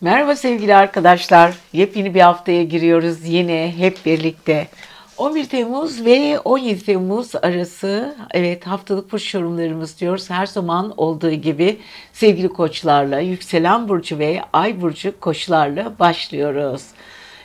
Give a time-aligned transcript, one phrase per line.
[0.00, 1.54] Merhaba sevgili arkadaşlar.
[1.72, 4.68] Yepyeni bir haftaya giriyoruz yine hep birlikte.
[5.16, 10.30] 11 Temmuz ve 17 Temmuz arası evet haftalık burç yorumlarımız diyoruz.
[10.30, 11.78] Her zaman olduğu gibi
[12.12, 16.82] sevgili koçlarla, yükselen burcu ve ay burcu koçlarla başlıyoruz.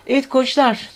[0.08, 0.90] Evet koçlar,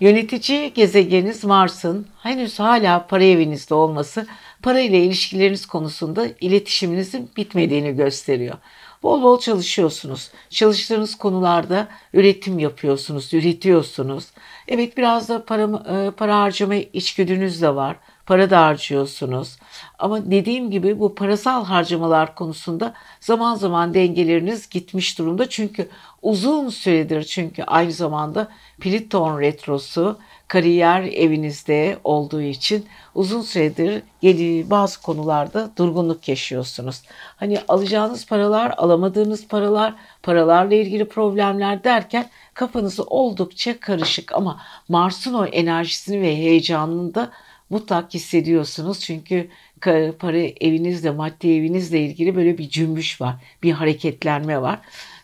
[0.00, 4.26] yönetici gezegeniniz Mars'ın henüz hala para evinizde olması
[4.62, 8.56] para ile ilişkileriniz konusunda iletişiminizin bitmediğini gösteriyor.
[9.02, 10.30] Bol bol çalışıyorsunuz.
[10.50, 14.30] Çalıştığınız konularda üretim yapıyorsunuz, üretiyorsunuz.
[14.68, 15.62] Evet biraz da para,
[16.06, 17.96] e, para harcama içgüdünüz de var.
[18.26, 19.56] Para da harcıyorsunuz.
[19.98, 25.48] Ama dediğim gibi bu parasal harcamalar konusunda zaman zaman dengeleriniz gitmiş durumda.
[25.48, 25.88] Çünkü
[26.22, 28.48] uzun süredir çünkü aynı zamanda
[28.80, 30.18] Pliton retrosu
[30.52, 34.02] kariyer evinizde olduğu için uzun süredir
[34.70, 37.02] bazı konularda durgunluk yaşıyorsunuz.
[37.36, 45.46] Hani alacağınız paralar, alamadığınız paralar, paralarla ilgili problemler derken kafanızı oldukça karışık ama Mars'ın o
[45.46, 47.30] enerjisini ve heyecanını da
[47.70, 49.00] mutlak hissediyorsunuz.
[49.00, 49.48] Çünkü
[50.18, 54.80] para evinizle, maddi evinizle ilgili böyle bir cümbüş var, bir hareketlenme var.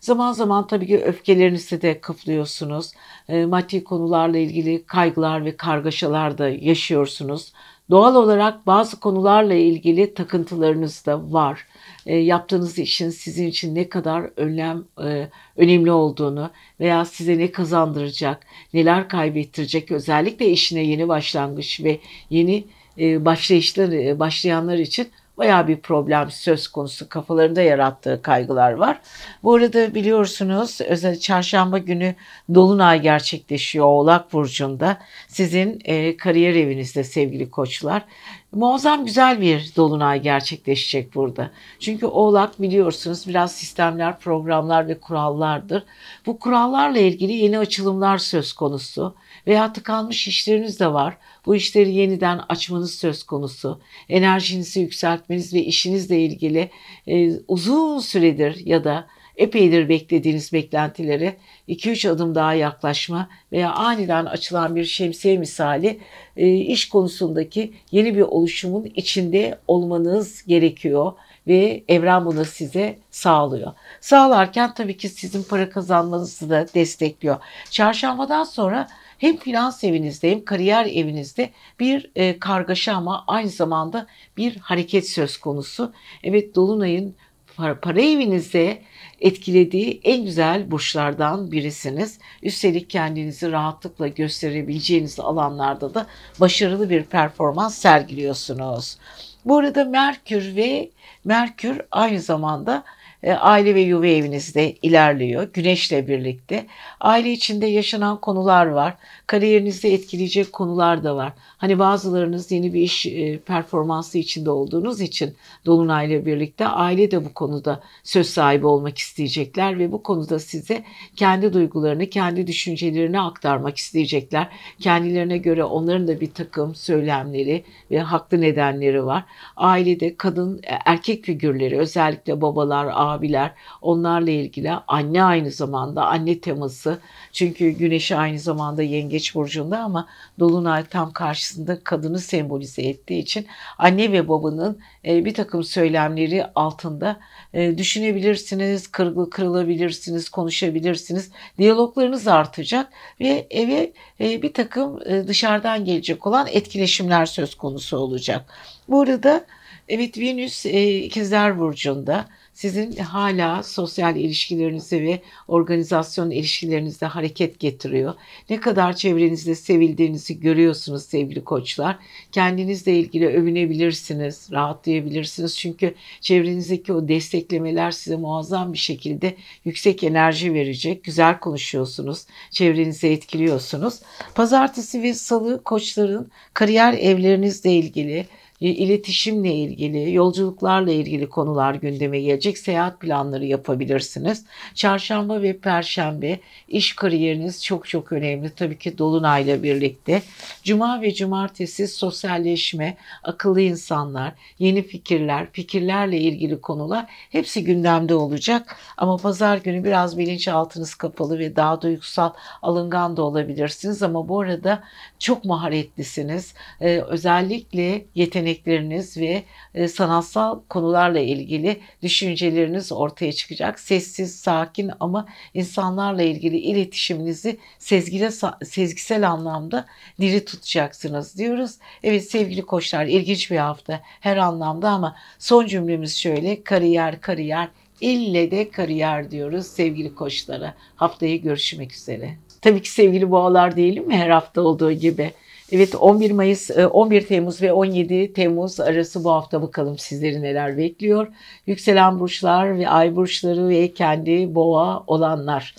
[0.08, 2.92] Zaman zaman tabii ki öfkelerinizi de kıflıyorsunuz.
[3.28, 7.52] E, maddi konularla ilgili kaygılar ve kargaşalar da yaşıyorsunuz.
[7.90, 11.66] Doğal olarak bazı konularla ilgili takıntılarınız da var.
[12.06, 16.50] E, yaptığınız işin sizin için ne kadar önem e, önemli olduğunu
[16.80, 22.00] veya size ne kazandıracak, neler kaybettirecek özellikle işine yeni başlangıç ve
[22.30, 22.64] yeni
[22.98, 29.00] e, başlayışlar e, başlayanlar için Bayağı bir problem söz konusu kafalarında yarattığı kaygılar var.
[29.42, 32.14] Bu arada biliyorsunuz özel çarşamba günü
[32.54, 34.98] dolunay gerçekleşiyor Oğlak burcunda.
[35.28, 38.04] Sizin e, kariyer evinizde sevgili koçlar.
[38.52, 41.50] Muazzam güzel bir dolunay gerçekleşecek burada.
[41.80, 45.82] Çünkü Oğlak biliyorsunuz biraz sistemler, programlar ve kurallardır.
[46.26, 49.14] Bu kurallarla ilgili yeni açılımlar söz konusu
[49.48, 51.16] veya tıkanmış işleriniz de var.
[51.46, 53.80] Bu işleri yeniden açmanız söz konusu.
[54.08, 56.70] Enerjinizi yükseltmeniz ve işinizle ilgili
[57.06, 59.06] e, uzun süredir ya da
[59.36, 61.36] epeydir beklediğiniz beklentilere
[61.68, 66.00] 2-3 adım daha yaklaşma veya aniden açılan bir şemsiye misali
[66.36, 71.12] e, iş konusundaki yeni bir oluşumun içinde olmanız gerekiyor
[71.46, 73.72] ve evren bunu size sağlıyor.
[74.00, 77.36] Sağlarken tabii ki sizin para kazanmanızı da destekliyor.
[77.70, 78.88] Çarşambadan sonra
[79.18, 84.06] hem finans evinizde hem kariyer evinizde bir e, kargaşa ama aynı zamanda
[84.36, 85.92] bir hareket söz konusu.
[86.22, 87.14] Evet Dolunay'ın
[87.56, 88.82] para, para evinizde
[89.20, 92.18] etkilediği en güzel burçlardan birisiniz.
[92.42, 96.06] Üstelik kendinizi rahatlıkla gösterebileceğiniz alanlarda da
[96.40, 98.98] başarılı bir performans sergiliyorsunuz.
[99.44, 100.90] Bu arada Merkür ve
[101.24, 102.84] Merkür aynı zamanda
[103.26, 105.52] aile ve yuva evinizde ilerliyor.
[105.52, 106.66] Güneşle birlikte.
[107.00, 108.94] Aile içinde yaşanan konular var.
[109.28, 111.32] Kariyerinizde etkileyecek konular da var.
[111.58, 115.34] Hani bazılarınız yeni bir iş e, performansı içinde olduğunuz için
[115.66, 120.84] Dolunay'la birlikte aile de bu konuda söz sahibi olmak isteyecekler ve bu konuda size
[121.16, 124.48] kendi duygularını, kendi düşüncelerini aktarmak isteyecekler.
[124.80, 129.24] Kendilerine göre onların da bir takım söylemleri ve haklı nedenleri var.
[129.56, 133.52] Ailede kadın, e, erkek figürleri özellikle babalar, abiler
[133.82, 136.98] onlarla ilgili anne aynı zamanda anne teması
[137.32, 138.82] çünkü güneşi aynı zamanda
[139.18, 140.08] yengeç burcunda ama
[140.38, 143.46] dolunay tam karşısında kadını sembolize ettiği için
[143.78, 147.20] anne ve babanın e, bir takım söylemleri altında
[147.54, 148.88] e, düşünebilirsiniz,
[149.30, 151.30] kırılabilirsiniz, konuşabilirsiniz.
[151.58, 158.44] Diyaloglarınız artacak ve eve e, bir takım dışarıdan gelecek olan etkileşimler söz konusu olacak.
[158.88, 159.44] Bu arada
[159.88, 162.26] evet Venüs ikizler burcunda
[162.58, 168.14] sizin hala sosyal ilişkilerinizde ve organizasyon ilişkilerinizde hareket getiriyor.
[168.50, 171.96] Ne kadar çevrenizde sevildiğinizi görüyorsunuz sevgili koçlar.
[172.32, 175.58] Kendinizle ilgili övünebilirsiniz, rahatlayabilirsiniz.
[175.58, 181.04] Çünkü çevrenizdeki o desteklemeler size muazzam bir şekilde yüksek enerji verecek.
[181.04, 184.00] Güzel konuşuyorsunuz, çevrenizi etkiliyorsunuz.
[184.34, 188.26] Pazartesi ve salı koçların kariyer evlerinizle ilgili
[188.60, 192.58] iletişimle ilgili, yolculuklarla ilgili konular gündeme gelecek.
[192.58, 194.44] Seyahat planları yapabilirsiniz.
[194.74, 198.50] Çarşamba ve perşembe iş kariyeriniz çok çok önemli.
[198.50, 200.22] Tabii ki dolunayla birlikte.
[200.62, 208.76] Cuma ve cumartesi sosyalleşme, akıllı insanlar, yeni fikirler, fikirlerle ilgili konular hepsi gündemde olacak.
[208.96, 212.30] Ama pazar günü biraz bilinçaltınız kapalı ve daha duygusal,
[212.62, 214.02] alıngan da olabilirsiniz.
[214.02, 214.82] Ama bu arada
[215.18, 216.54] çok maharetlisiniz.
[216.80, 219.44] Ee, özellikle yetenek yetenekleriniz ve
[219.74, 223.80] e, sanatsal konularla ilgili düşünceleriniz ortaya çıkacak.
[223.80, 228.30] Sessiz, sakin ama insanlarla ilgili iletişiminizi sezgile,
[228.64, 229.86] sezgisel anlamda
[230.20, 231.74] diri tutacaksınız diyoruz.
[232.02, 237.68] Evet sevgili koçlar ilginç bir hafta her anlamda ama son cümlemiz şöyle kariyer kariyer
[238.00, 240.74] ille de kariyer diyoruz sevgili koçlara.
[240.96, 242.47] Haftaya görüşmek üzere.
[242.62, 245.32] Tabii ki sevgili boğalar değilim mi her hafta olduğu gibi.
[245.72, 250.76] Evet 11 Mayıs, 11 e, Temmuz ve 17 Temmuz arası bu hafta bakalım sizleri neler
[250.76, 251.26] bekliyor.
[251.66, 255.74] Yükselen burçlar ve ay burçları ve kendi boğa olanlar.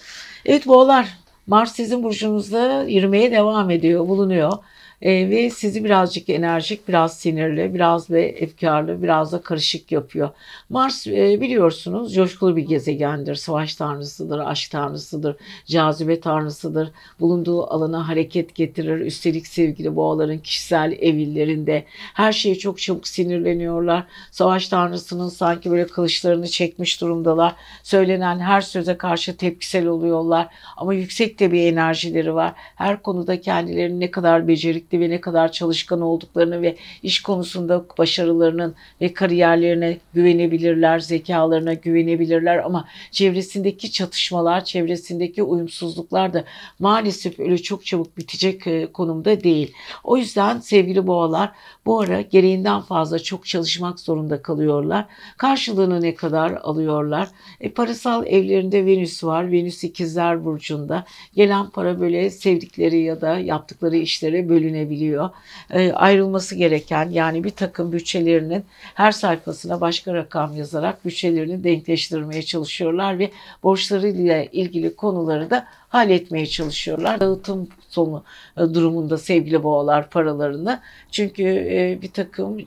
[0.46, 1.18] Evet boğalar
[1.48, 4.54] Mars sizin burcunuzda yürümeye devam ediyor, bulunuyor.
[5.02, 10.30] E, ve sizi birazcık enerjik, biraz sinirli, biraz ve efkarlı, biraz da karışık yapıyor.
[10.70, 13.36] Mars e, biliyorsunuz coşkulu bir gezegendir.
[13.36, 15.36] Savaş tanrısıdır, aşk tanrısıdır,
[15.66, 16.92] cazibe tanrısıdır.
[17.20, 19.00] Bulunduğu alana hareket getirir.
[19.00, 24.04] Üstelik sevgili boğaların kişisel evillerinde her şeye çok çabuk sinirleniyorlar.
[24.32, 27.56] Savaş tanrısının sanki böyle kılıçlarını çekmiş durumdalar.
[27.84, 30.48] Söylenen her söze karşı tepkisel oluyorlar.
[30.78, 32.54] Ama yüksek de bir enerjileri var.
[32.76, 37.86] Her konuda kendilerini ne kadar becerik yetenekli ve ne kadar çalışkan olduklarını ve iş konusunda
[37.98, 46.44] başarılarının ve kariyerlerine güvenebilirler, zekalarına güvenebilirler ama çevresindeki çatışmalar, çevresindeki uyumsuzluklar da
[46.80, 49.74] maalesef öyle çok çabuk bitecek e, konumda değil.
[50.04, 51.52] O yüzden sevgili boğalar
[51.86, 55.06] bu ara gereğinden fazla çok çalışmak zorunda kalıyorlar.
[55.38, 57.28] Karşılığını ne kadar alıyorlar?
[57.62, 59.52] E, parasal evlerinde Venüs var.
[59.52, 61.06] Venüs ikizler burcunda.
[61.36, 65.30] Gelen para böyle sevdikleri ya da yaptıkları işlere bölünebiliyor.
[65.70, 73.20] E, ayrılması gereken yani bir takım bütçelerinin her sayfasına başka rakam yazarak bütçelerini denkleştirmeye çalışıyorlar
[73.20, 73.32] ve
[73.64, 77.20] borçlarıyla ilgili konuları da halletmeye çalışıyorlar.
[77.20, 78.24] Dağıtım sonu
[78.58, 80.80] e, durumunda sevgili boğalar paralarını.
[81.12, 82.58] Çünkü e, bir takım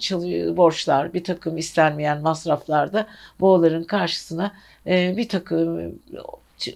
[0.57, 3.07] borçlar, bir takım istenmeyen masraflar da
[3.41, 4.53] boğaların karşısına
[4.87, 5.93] e, bir takım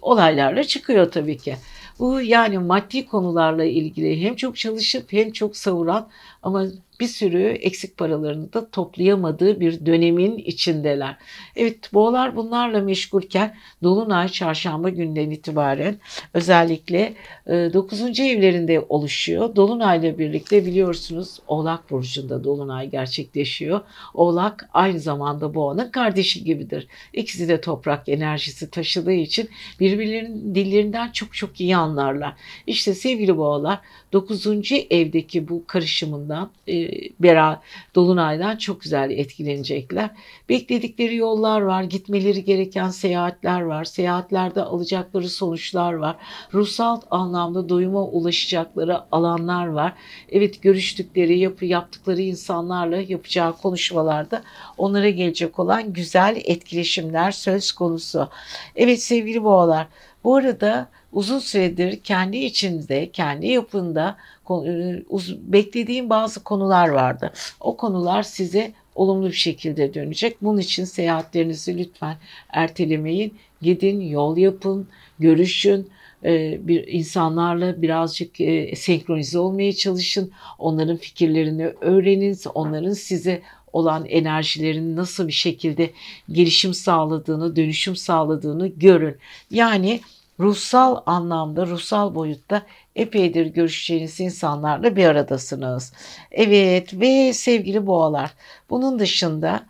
[0.03, 1.57] olaylarla çıkıyor tabii ki.
[1.99, 6.09] Bu yani maddi konularla ilgili hem çok çalışıp hem çok savuran
[6.43, 6.67] ama
[7.01, 11.17] bir sürü eksik paralarını da toplayamadığı bir dönemin içindeler.
[11.57, 15.97] Evet boğalar bunlarla meşgulken Dolunay çarşamba günden itibaren
[16.35, 17.15] özellikle
[17.47, 18.21] 9.
[18.21, 19.57] E, evlerinde oluşuyor.
[19.57, 23.81] Dolunayla birlikte biliyorsunuz Oğlak Burcu'nda Dolunay gerçekleşiyor.
[24.15, 26.89] Oğlak aynı zamanda boğanın kardeşi gibidir.
[27.13, 29.49] İkisi de toprak enerjisi taşıdığı için
[29.81, 32.35] birbirlerinin dillerinden çok çok iyi anlarlar.
[32.67, 33.81] İşte sevgili boğalar
[34.17, 34.47] 9.
[34.91, 36.89] evdeki bu karışımından e,
[37.21, 37.63] Bera
[37.95, 40.11] Dolunay'dan çok güzel etkilenecekler.
[40.49, 46.17] Bekledikleri yollar var, gitmeleri gereken seyahatler var, seyahatlerde alacakları sonuçlar var.
[46.55, 49.93] Ruhsal anlamda doyuma ulaşacakları alanlar var.
[50.29, 54.43] Evet görüştükleri, yapı yaptıkları insanlarla yapacağı konuşmalarda
[54.79, 58.29] onlara gelecek olan güzel etkileşimler söz konusu.
[58.77, 59.87] Evet sevgili boğalar
[60.25, 64.17] bu arada uzun süredir kendi içinde, kendi yapında
[64.51, 65.03] e,
[65.41, 67.33] beklediğim bazı konular vardı.
[67.61, 70.37] O konular size olumlu bir şekilde dönecek.
[70.43, 72.17] Bunun için seyahatlerinizi lütfen
[72.49, 73.35] ertelemeyin.
[73.63, 75.89] Gidin, yol yapın, görüşün,
[76.25, 80.31] e, bir insanlarla birazcık e, senkronize olmaya çalışın.
[80.59, 82.39] Onların fikirlerini öğrenin.
[82.55, 83.43] Onların size
[83.73, 85.91] olan enerjilerin nasıl bir şekilde
[86.33, 89.17] gelişim sağladığını, dönüşüm sağladığını görün.
[89.51, 90.01] Yani
[90.41, 92.67] ruhsal anlamda, ruhsal boyutta
[92.97, 95.93] epeydir görüşeceğiniz insanlarla bir aradasınız.
[96.31, 98.35] Evet ve sevgili boğalar
[98.71, 99.67] bunun dışında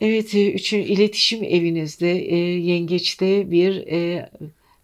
[0.00, 4.30] evet üçü iletişim evinizde e, yengeçte bir e,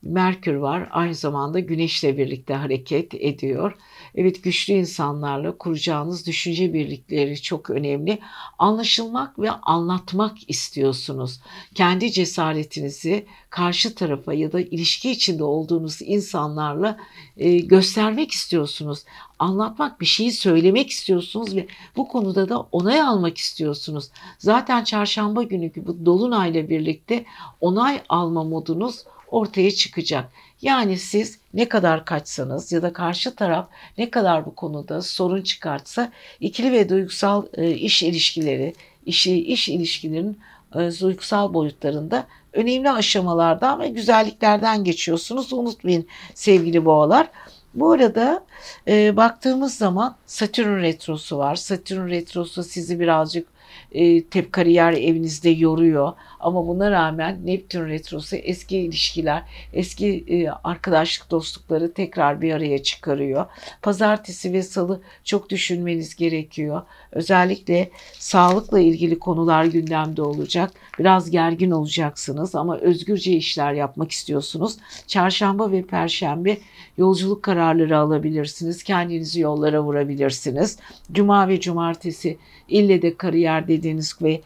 [0.03, 0.89] Merkür var.
[0.91, 3.77] Aynı zamanda Güneşle birlikte hareket ediyor.
[4.17, 8.19] Evet güçlü insanlarla kuracağınız düşünce birlikleri çok önemli.
[8.59, 11.41] Anlaşılmak ve anlatmak istiyorsunuz.
[11.75, 16.99] Kendi cesaretinizi karşı tarafa ya da ilişki içinde olduğunuz insanlarla
[17.37, 19.05] e, göstermek istiyorsunuz.
[19.39, 24.11] Anlatmak, bir şeyi söylemek istiyorsunuz ve bu konuda da onay almak istiyorsunuz.
[24.39, 27.25] Zaten çarşamba günü bu dolunayla birlikte
[27.61, 30.33] onay alma modunuz ortaya çıkacak.
[30.63, 36.13] Yani siz ne kadar kaçsanız ya da karşı taraf ne kadar bu konuda sorun çıkartsa
[36.41, 38.75] ikili ve duygusal e, iş ilişkileri,
[39.07, 40.39] işi iş ilişkilerin
[40.75, 45.53] e, duygusal boyutlarında önemli aşamalardan ve güzelliklerden geçiyorsunuz.
[45.53, 47.29] Unutmayın sevgili boğalar.
[47.75, 48.45] Bu arada
[48.89, 51.57] e, baktığımız zaman Satürn retrosu var.
[51.57, 53.56] Satürn retrosu sizi birazcık
[53.93, 56.13] E, tep kariyer evinizde yoruyor.
[56.41, 59.43] Ama buna rağmen Neptün retrosu eski ilişkiler,
[59.73, 63.47] eski e, arkadaşlık dostlukları tekrar bir araya çıkarıyor.
[63.83, 66.83] Pazartesi ve salı çok düşünmeniz gerekiyor.
[67.13, 70.73] Özellikle sağlıkla ilgili konular gündemde olacak.
[70.99, 74.77] Biraz gergin olacaksınız ama özgürce işler yapmak istiyorsunuz.
[75.07, 76.59] Çarşamba ve perşembe
[76.99, 78.83] yolculuk kararları alabilirsiniz.
[78.83, 80.79] Kendinizi yollara vurabilirsiniz.
[81.13, 82.39] Cuma ve cumartesi
[82.69, 84.41] ille de kariyer dediğiniz ve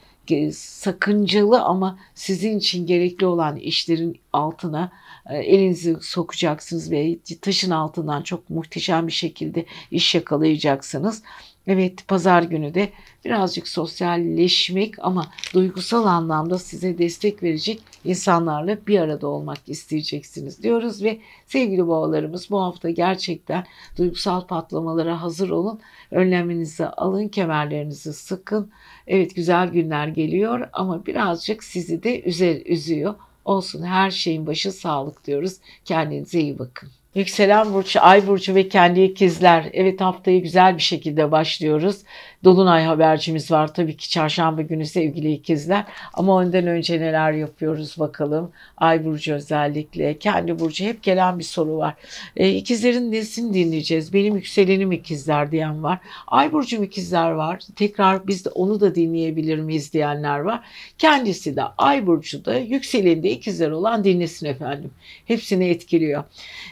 [0.52, 4.92] sakıncalı ama sizin için gerekli olan işlerin altına
[5.30, 11.22] e, elinizi sokacaksınız ve taşın altından çok muhteşem bir şekilde iş yakalayacaksınız.
[11.66, 12.90] Evet pazar günü de
[13.24, 21.18] birazcık sosyalleşmek ama duygusal anlamda size destek verecek insanlarla bir arada olmak isteyeceksiniz diyoruz ve
[21.46, 23.66] sevgili boğalarımız bu hafta gerçekten
[23.98, 25.80] duygusal patlamalara hazır olun.
[26.10, 28.70] Önleminizi alın, kemerlerinizi sıkın.
[29.06, 33.14] Evet güzel günler geliyor ama birazcık sizi de üzer, üzüyor.
[33.44, 35.56] Olsun her şeyin başı sağlık diyoruz.
[35.84, 36.90] Kendinize iyi bakın.
[37.14, 39.70] Yükselen burcu, ay burcu ve kendi ikizler.
[39.72, 41.96] Evet haftayı güzel bir şekilde başlıyoruz.
[42.44, 45.84] Dolunay habercimiz var tabii ki çarşamba günü sevgili ikizler.
[46.14, 48.50] Ama ondan önce neler yapıyoruz bakalım.
[48.76, 51.94] Ay burcu özellikle, kendi burcu hep gelen bir soru var.
[52.36, 54.12] E, ikizlerin nesini dinleyeceğiz?
[54.12, 55.98] Benim yükselenim ikizler diyen var.
[56.26, 57.60] Ay burcu ikizler var.
[57.76, 60.60] Tekrar biz de onu da dinleyebilir miyiz diyenler var.
[60.98, 64.90] Kendisi de ay burcu da yükselende ikizler olan dinlesin efendim.
[65.24, 66.24] Hepsini etkiliyor.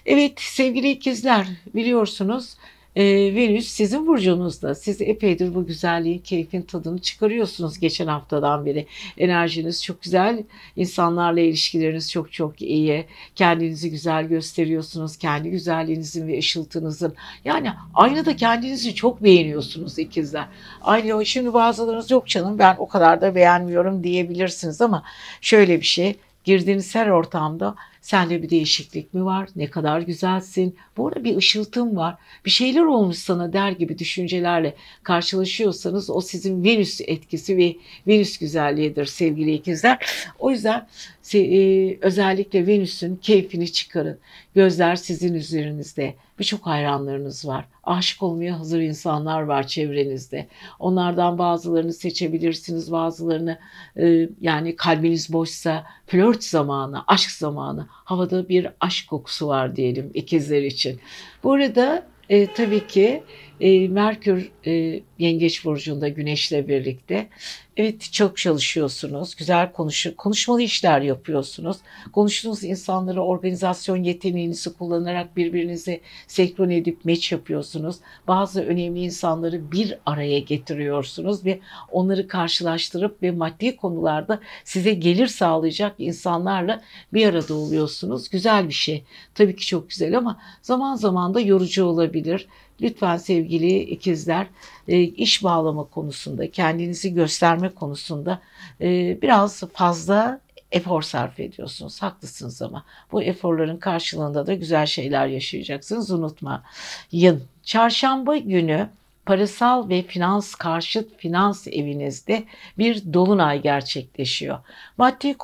[0.07, 2.57] Evet sevgili ikizler biliyorsunuz
[2.99, 4.75] e, Venüs sizin burcunuzda.
[4.75, 8.87] Siz epeydir bu güzelliğin, keyfin tadını çıkarıyorsunuz geçen haftadan beri.
[9.19, 10.43] Enerjiniz çok güzel,
[10.77, 13.05] insanlarla ilişkileriniz çok çok iyi.
[13.35, 17.15] Kendinizi güzel gösteriyorsunuz, kendi güzelliğinizin ve ışıltınızın.
[17.45, 20.47] Yani aynada kendinizi çok beğeniyorsunuz ikizler.
[20.83, 25.03] Aynı şimdi bazılarınız yok canım ben o kadar da beğenmiyorum diyebilirsiniz ama
[25.41, 29.49] şöyle bir şey girdiğiniz her ortamda Sende bir değişiklik mi var?
[29.57, 30.77] Ne kadar güzelsin.
[30.97, 32.15] Bu arada bir ışıltım var.
[32.45, 37.77] Bir şeyler olmuş sana der gibi düşüncelerle karşılaşıyorsanız o sizin Venüs etkisi ve
[38.07, 40.07] Venüs güzelliğidir sevgili ikizler.
[40.39, 40.87] O yüzden
[41.35, 44.19] e, özellikle Venüs'ün keyfini çıkarın.
[44.55, 46.15] Gözler sizin üzerinizde.
[46.39, 47.65] Birçok hayranlarınız var.
[47.85, 50.49] Aşık olmaya hazır insanlar var çevrenizde.
[50.79, 53.59] Onlardan bazılarını seçebilirsiniz, bazılarını
[53.97, 60.63] e, yani kalbiniz boşsa flört zamanı, aşk zamanı, havada bir aşk kokusu var diyelim ikizler
[60.63, 61.01] için.
[61.43, 63.23] Bu arada e, tabii ki
[63.61, 67.29] e, Merkür e, Yengeç Burcu'nda Güneş'le birlikte.
[67.77, 69.35] Evet çok çalışıyorsunuz.
[69.35, 71.77] Güzel konuşur, konuşmalı işler yapıyorsunuz.
[72.13, 77.97] Konuştuğunuz insanları organizasyon yeteneğinizi kullanarak birbirinizi senkron edip meç yapıyorsunuz.
[78.29, 81.61] Bazı önemli insanları bir araya getiriyorsunuz ve
[81.93, 88.29] onları karşılaştırıp ve maddi konularda size gelir sağlayacak insanlarla bir arada oluyorsunuz.
[88.29, 89.05] Güzel bir şey.
[89.35, 92.49] Tabii ki çok güzel ama zaman zaman da yorucu olabilir
[92.81, 94.47] Lütfen sevgili ikizler
[94.89, 98.41] e, iş bağlama konusunda, kendinizi gösterme konusunda
[98.81, 100.41] e, biraz fazla
[100.73, 102.03] efor sarf ediyorsunuz.
[102.03, 106.11] Haklısınız ama bu eforların karşılığında da güzel şeyler yaşayacaksınız.
[106.11, 107.43] Unutmayın.
[107.63, 108.89] Çarşamba günü
[109.27, 112.45] parasal ve finans karşıt finans evinizde
[112.79, 114.59] bir dolunay gerçekleşiyor.
[114.99, 115.37] Maddi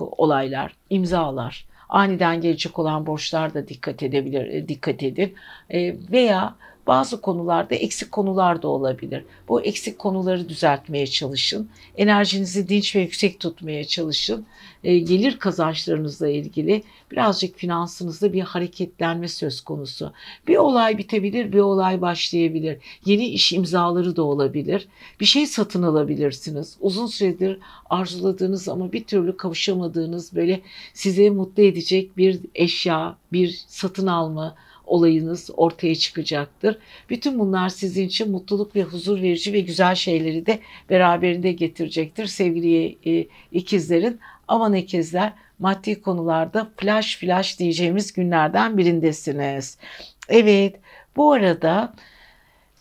[0.00, 5.34] olaylar, imzalar, aniden gelecek olan borçlar da dikkat edebilir, e, dikkat edin.
[5.70, 6.56] E, veya
[6.88, 9.24] bazı konularda eksik konular da olabilir.
[9.48, 11.68] Bu eksik konuları düzeltmeye çalışın.
[11.96, 14.46] Enerjinizi dinç ve yüksek tutmaya çalışın.
[14.84, 20.12] E, gelir kazançlarınızla ilgili birazcık finansınızda bir hareketlenme söz konusu.
[20.48, 22.78] Bir olay bitebilir, bir olay başlayabilir.
[23.04, 24.88] Yeni iş imzaları da olabilir.
[25.20, 26.76] Bir şey satın alabilirsiniz.
[26.80, 27.58] Uzun süredir
[27.90, 30.60] arzuladığınız ama bir türlü kavuşamadığınız böyle
[30.94, 34.54] size mutlu edecek bir eşya, bir satın alma,
[34.88, 36.78] olayınız ortaya çıkacaktır.
[37.10, 40.58] Bütün bunlar sizin için mutluluk ve huzur verici ve güzel şeyleri de
[40.90, 44.20] beraberinde getirecektir sevgili e, ikizlerin.
[44.48, 49.78] Aman ikizler maddi konularda flash flash diyeceğimiz günlerden birindesiniz.
[50.28, 50.74] Evet
[51.16, 51.94] bu arada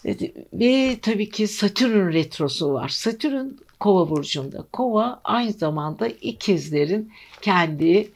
[0.05, 0.15] e,
[0.53, 2.89] ve tabii ki Satürn retrosu var.
[2.89, 3.47] Satürn
[3.79, 4.65] Kova burcunda.
[4.73, 7.11] Kova aynı zamanda ikizlerin
[7.41, 8.09] kendi e,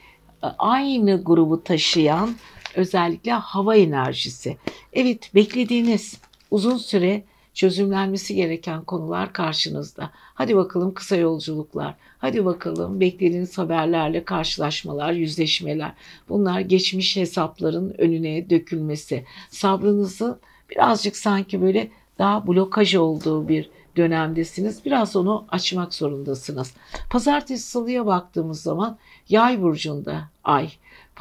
[0.58, 2.36] aynı grubu taşıyan
[2.76, 4.58] özellikle hava enerjisi.
[4.94, 6.18] Evet beklediğiniz
[6.52, 7.24] uzun süre
[7.54, 10.12] çözümlenmesi gereken konular karşınızda.
[10.14, 11.96] Hadi bakalım kısa yolculuklar.
[12.20, 15.92] Hadi bakalım beklediğiniz haberlerle karşılaşmalar, yüzleşmeler.
[16.30, 19.26] Bunlar geçmiş hesapların önüne dökülmesi.
[19.50, 24.86] Sabrınızı birazcık sanki böyle daha blokaj olduğu bir dönemdesiniz.
[24.86, 26.74] Biraz onu açmak zorundasınız.
[27.10, 28.98] Pazartesi salıya baktığımız zaman
[29.30, 30.70] yay burcunda ay.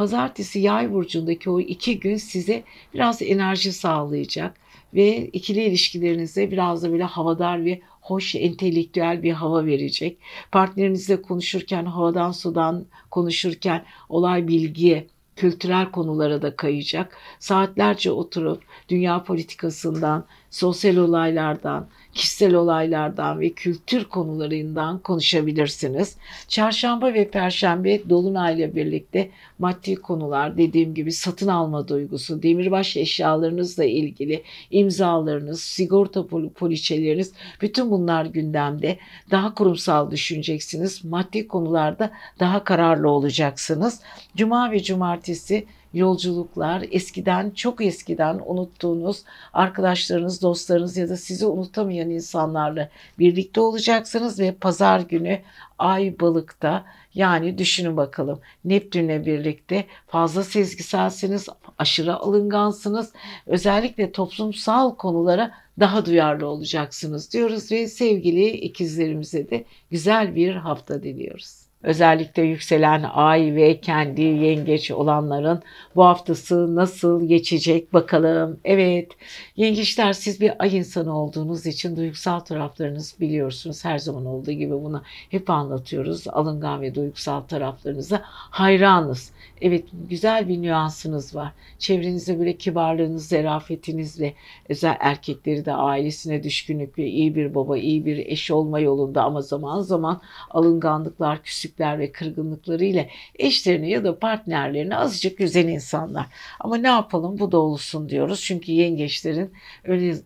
[0.01, 2.63] Pazartesi yay burcundaki o iki gün size
[2.95, 4.57] biraz enerji sağlayacak
[4.95, 10.19] ve ikili ilişkilerinize biraz da böyle havadar ve hoş entelektüel bir hava verecek.
[10.53, 17.17] Partnerinizle konuşurken havadan sudan konuşurken olay bilgiye kültürel konulara da kayacak.
[17.39, 26.17] Saatlerce oturup dünya politikasından, sosyal olaylardan, kişisel olaylardan ve kültür konularından konuşabilirsiniz.
[26.49, 34.43] Çarşamba ve perşembe dolunayla birlikte maddi konular dediğim gibi satın alma duygusu, demirbaş eşyalarınızla ilgili
[34.71, 38.99] imzalarınız, sigorta poliçeleriniz bütün bunlar gündemde.
[39.31, 41.05] Daha kurumsal düşüneceksiniz.
[41.05, 44.01] Maddi konularda daha kararlı olacaksınız.
[44.37, 52.89] Cuma ve cumartesi yolculuklar, eskiden çok eskiden unuttuğunuz arkadaşlarınız, dostlarınız ya da sizi unutamayan insanlarla
[53.19, 55.41] birlikte olacaksınız ve pazar günü
[55.79, 63.13] Ay balıkta yani düşünün bakalım Neptün'le birlikte fazla sezgiselsiniz, aşırı alıngansınız.
[63.47, 71.60] Özellikle toplumsal konulara daha duyarlı olacaksınız diyoruz ve sevgili ikizlerimize de güzel bir hafta diliyoruz.
[71.83, 75.63] Özellikle yükselen ay ve kendi yengeç olanların
[75.97, 78.61] bu haftası nasıl geçecek bakalım.
[78.65, 79.13] Evet
[79.57, 83.85] yengeçler siz bir ay insanı olduğunuz için duygusal taraflarınız biliyorsunuz.
[83.85, 86.29] Her zaman olduğu gibi bunu hep anlatıyoruz.
[86.29, 89.33] Alıngan ve duygusal taraflarınıza hayranız.
[89.61, 91.53] Evet güzel bir nüansınız var.
[91.79, 94.35] Çevrenizde böyle kibarlığınız, zarafetinizle
[94.69, 99.41] özel erkekleri de ailesine düşkünlük ve iyi bir baba, iyi bir eş olma yolunda ama
[99.41, 106.27] zaman zaman alınganlıklar, küslükler ve kırgınlıkları ile eşlerini ya da partnerlerini azıcık üzen insanlar.
[106.61, 108.41] Ama ne yapalım bu da olsun diyoruz.
[108.41, 109.53] Çünkü yengeçlerin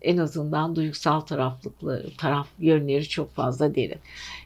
[0.02, 3.98] en azından duygusal taraflıklı taraf yönleri çok fazla derin.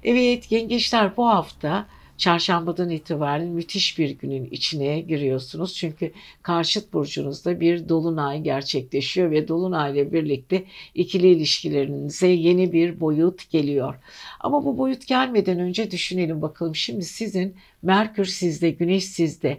[0.05, 1.87] Evet yengeçler bu hafta
[2.19, 5.75] çarşambadan itibaren müthiş bir günün içine giriyorsunuz.
[5.75, 13.51] Çünkü karşıt burcunuzda bir dolunay gerçekleşiyor ve dolunay ile birlikte ikili ilişkilerinize yeni bir boyut
[13.51, 13.95] geliyor.
[14.41, 16.77] Ama bu boyut gelmeden önce düşünelim bakalım.
[16.77, 19.59] Şimdi sizin Merkür sizde, Güneş sizde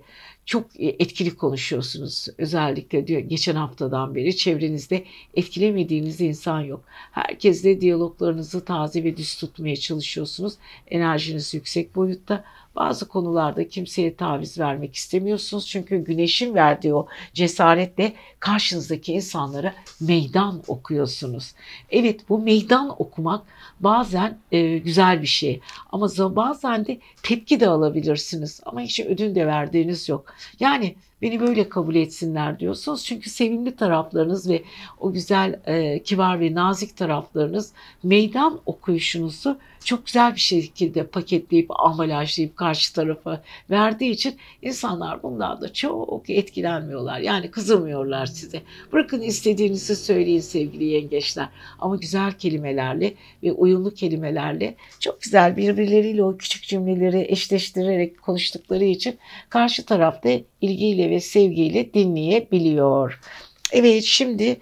[0.49, 2.27] çok etkili konuşuyorsunuz.
[2.37, 6.83] Özellikle diyor geçen haftadan beri çevrenizde etkilemediğiniz insan yok.
[7.11, 10.53] Herkesle diyaloglarınızı taze ve düz tutmaya çalışıyorsunuz.
[10.87, 12.43] Enerjiniz yüksek boyutta.
[12.75, 15.67] Bazı konularda kimseye taviz vermek istemiyorsunuz.
[15.67, 21.53] Çünkü güneşin verdiği o cesaretle karşınızdaki insanlara meydan okuyorsunuz.
[21.89, 23.45] Evet bu meydan okumak
[23.79, 29.47] bazen e, güzel bir şey ama bazen de tepki de alabilirsiniz ama hiç ödün de
[29.47, 30.33] verdiğiniz yok.
[30.59, 33.05] Yani beni böyle kabul etsinler diyorsunuz.
[33.05, 34.63] Çünkü sevimli taraflarınız ve
[34.99, 42.57] o güzel, e, kibar ve nazik taraflarınız meydan okuyuşunuzu çok güzel bir şekilde paketleyip ambalajlayıp
[42.57, 47.19] karşı tarafa verdiği için insanlar bundan da çok etkilenmiyorlar.
[47.19, 48.61] Yani kızamıyorlar size.
[48.93, 51.49] Bırakın istediğinizi söyleyin sevgili yengeçler.
[51.79, 59.17] Ama güzel kelimelerle ve uyumlu kelimelerle çok güzel birbirleriyle o küçük cümleleri eşleştirerek konuştukları için
[59.49, 60.29] karşı tarafta
[60.61, 63.19] ilgiyle ve sevgiyle dinleyebiliyor.
[63.71, 64.59] Evet şimdi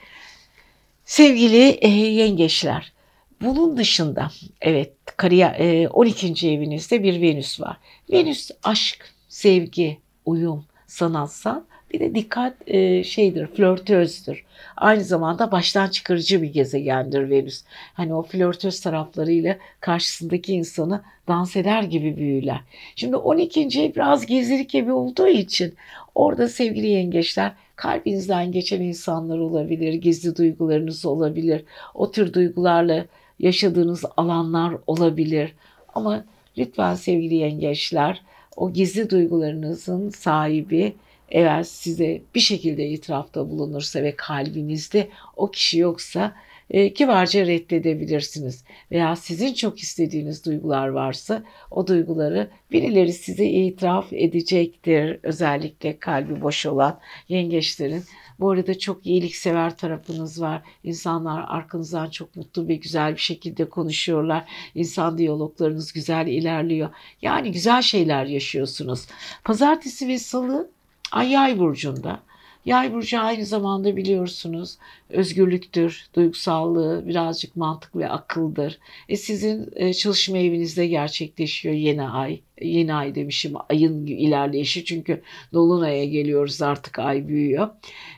[1.06, 2.94] sevgili e, yengeçler
[3.42, 4.32] bunun dışında
[4.62, 6.50] evet kariyer 12.
[6.50, 7.78] evinizde bir Venüs var.
[8.12, 11.62] Venüs aşk, sevgi, uyum, sanatsal
[11.98, 14.44] bir de dikkat e, şeydir, flörtözdür.
[14.78, 17.64] Aynı zamanda baştan çıkarıcı bir gezegendir Venüs.
[17.94, 22.60] Hani o flörtöz taraflarıyla karşısındaki insanı dans eder gibi büyüler.
[22.96, 23.62] Şimdi 12.
[23.62, 25.74] ev biraz gizlilik evi olduğu için
[26.16, 31.64] orada sevgili yengeçler kalbinizden geçen insanlar olabilir, gizli duygularınız olabilir.
[31.94, 33.06] O tür duygularla
[33.40, 35.54] yaşadığınız alanlar olabilir.
[35.96, 36.26] Ama
[36.58, 38.22] lütfen sevgili yengeçler
[38.56, 40.94] o gizli duygularınızın sahibi
[41.30, 46.36] eğer size bir şekilde itirafta bulunursa ve kalbinizde o kişi yoksa
[46.70, 48.64] e, kibarca reddedebilirsiniz.
[48.92, 55.20] Veya sizin çok istediğiniz duygular varsa o duyguları birileri size itiraf edecektir.
[55.24, 58.04] Özellikle kalbi boş olan yengeçlerin.
[58.40, 60.62] Bu arada çok iyiliksever tarafınız var.
[60.84, 64.50] İnsanlar arkanızdan çok mutlu ve güzel bir şekilde konuşuyorlar.
[64.76, 66.90] İnsan diyaloglarınız güzel ilerliyor.
[67.22, 69.06] Yani güzel şeyler yaşıyorsunuz.
[69.44, 70.72] Pazartesi ve salı
[71.12, 72.28] Ay yay burcunda.
[72.66, 74.78] Yay burcu aynı zamanda biliyorsunuz
[75.10, 78.80] özgürlüktür, duygusallığı, birazcık mantık ve akıldır.
[79.10, 82.42] E sizin e, çalışma evinizde gerçekleşiyor yeni ay.
[82.62, 85.22] Yeni ay demişim ayın ilerleyişi çünkü
[85.54, 87.70] dolunaya geliyoruz artık ay büyüyor.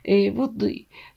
[0.07, 0.53] E, bu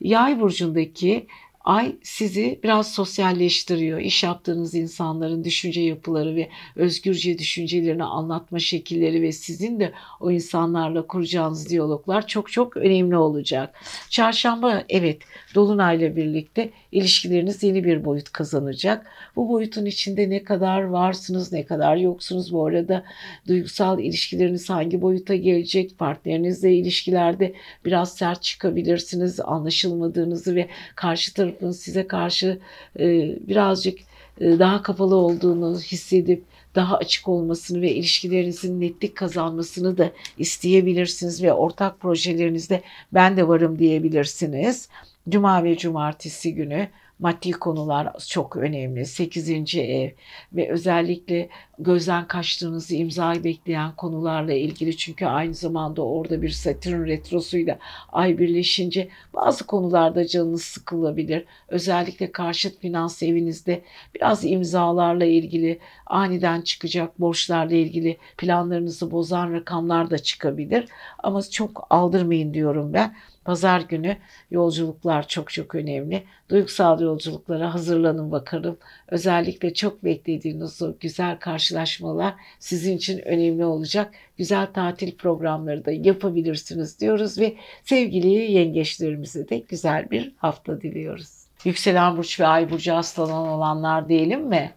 [0.00, 1.26] yay burcundaki
[1.64, 3.98] Ay sizi biraz sosyalleştiriyor.
[3.98, 11.06] İş yaptığınız insanların düşünce yapıları ve özgürce düşüncelerini anlatma şekilleri ve sizin de o insanlarla
[11.06, 13.74] kuracağınız diyaloglar çok çok önemli olacak.
[14.10, 15.22] Çarşamba evet
[15.54, 19.06] Dolunay'la birlikte ilişkileriniz yeni bir boyut kazanacak.
[19.36, 23.04] Bu boyutun içinde ne kadar varsınız, ne kadar yoksunuz bu arada
[23.48, 32.06] duygusal ilişkileriniz hangi boyuta gelecek, partnerinizle ilişkilerde biraz sert çıkabilirsiniz, anlaşılmadığınızı ve karşı tarafın size
[32.06, 32.58] karşı
[32.98, 33.98] e, birazcık
[34.40, 41.52] e, daha kapalı olduğunu hissedip daha açık olmasını ve ilişkilerinizin netlik kazanmasını da isteyebilirsiniz ve
[41.52, 44.88] ortak projelerinizde ben de varım diyebilirsiniz.
[45.28, 46.88] Cuma ve cumartesi günü
[47.22, 49.06] maddi konular çok önemli.
[49.06, 49.76] 8.
[49.76, 50.10] ev
[50.52, 57.78] ve özellikle gözden kaçtığınızı imza bekleyen konularla ilgili çünkü aynı zamanda orada bir Satürn retrosuyla
[58.12, 61.44] ay birleşince bazı konularda canınız sıkılabilir.
[61.68, 63.82] Özellikle karşıt finans evinizde
[64.14, 70.88] biraz imzalarla ilgili aniden çıkacak borçlarla ilgili planlarınızı bozan rakamlar da çıkabilir.
[71.18, 73.14] Ama çok aldırmayın diyorum ben.
[73.44, 74.16] Pazar günü
[74.50, 76.22] yolculuklar çok çok önemli.
[76.48, 78.78] Duygusal yolculuklara hazırlanın bakalım.
[79.08, 84.14] Özellikle çok beklediğiniz o güzel karşılaşmalar sizin için önemli olacak.
[84.36, 91.42] Güzel tatil programları da yapabilirsiniz diyoruz ve sevgili yengeçlerimize de güzel bir hafta diliyoruz.
[91.64, 94.72] Yükselen burç ve ay burcu aslanan olanlar diyelim mi?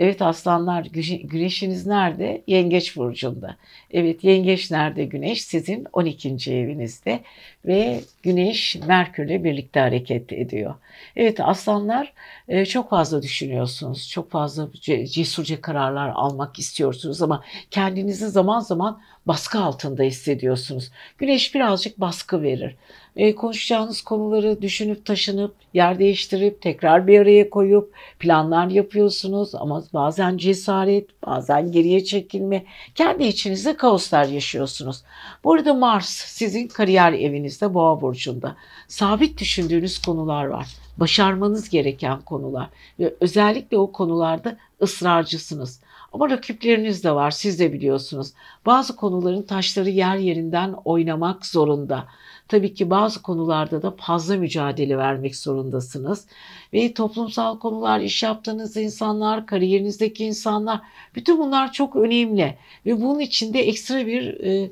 [0.00, 0.84] Evet aslanlar
[1.24, 2.42] güneşiniz nerede?
[2.46, 3.56] Yengeç burcunda.
[3.90, 5.42] Evet yengeç nerede güneş?
[5.44, 6.52] Sizin 12.
[6.54, 7.20] evinizde
[7.66, 10.74] ve güneş Merkür'le birlikte hareket ediyor.
[11.16, 12.12] Evet aslanlar
[12.48, 14.10] e, çok fazla düşünüyorsunuz.
[14.10, 14.68] Çok fazla
[15.06, 20.90] cesurca kararlar almak istiyorsunuz ama kendinizi zaman zaman baskı altında hissediyorsunuz.
[21.18, 22.76] Güneş birazcık baskı verir.
[23.16, 30.36] E, konuşacağınız konuları düşünüp taşınıp yer değiştirip tekrar bir araya koyup planlar yapıyorsunuz ama bazen
[30.36, 32.64] cesaret, bazen geriye çekilme,
[32.94, 35.02] kendi içinizde kaoslar yaşıyorsunuz.
[35.44, 38.56] Bu arada Mars sizin kariyer evinizde Boğa burcunda.
[38.88, 40.66] Sabit düşündüğünüz konular var.
[40.96, 45.80] Başarmanız gereken konular ve özellikle o konularda ısrarcısınız.
[46.12, 48.32] Ama rakipleriniz de var siz de biliyorsunuz.
[48.66, 52.06] Bazı konuların taşları yer yerinden oynamak zorunda.
[52.48, 56.26] Tabii ki bazı konularda da fazla mücadele vermek zorundasınız.
[56.72, 60.80] Ve toplumsal konular, iş yaptığınız insanlar, kariyerinizdeki insanlar
[61.14, 62.58] bütün bunlar çok önemli.
[62.86, 64.70] Ve bunun içinde ekstra bir e,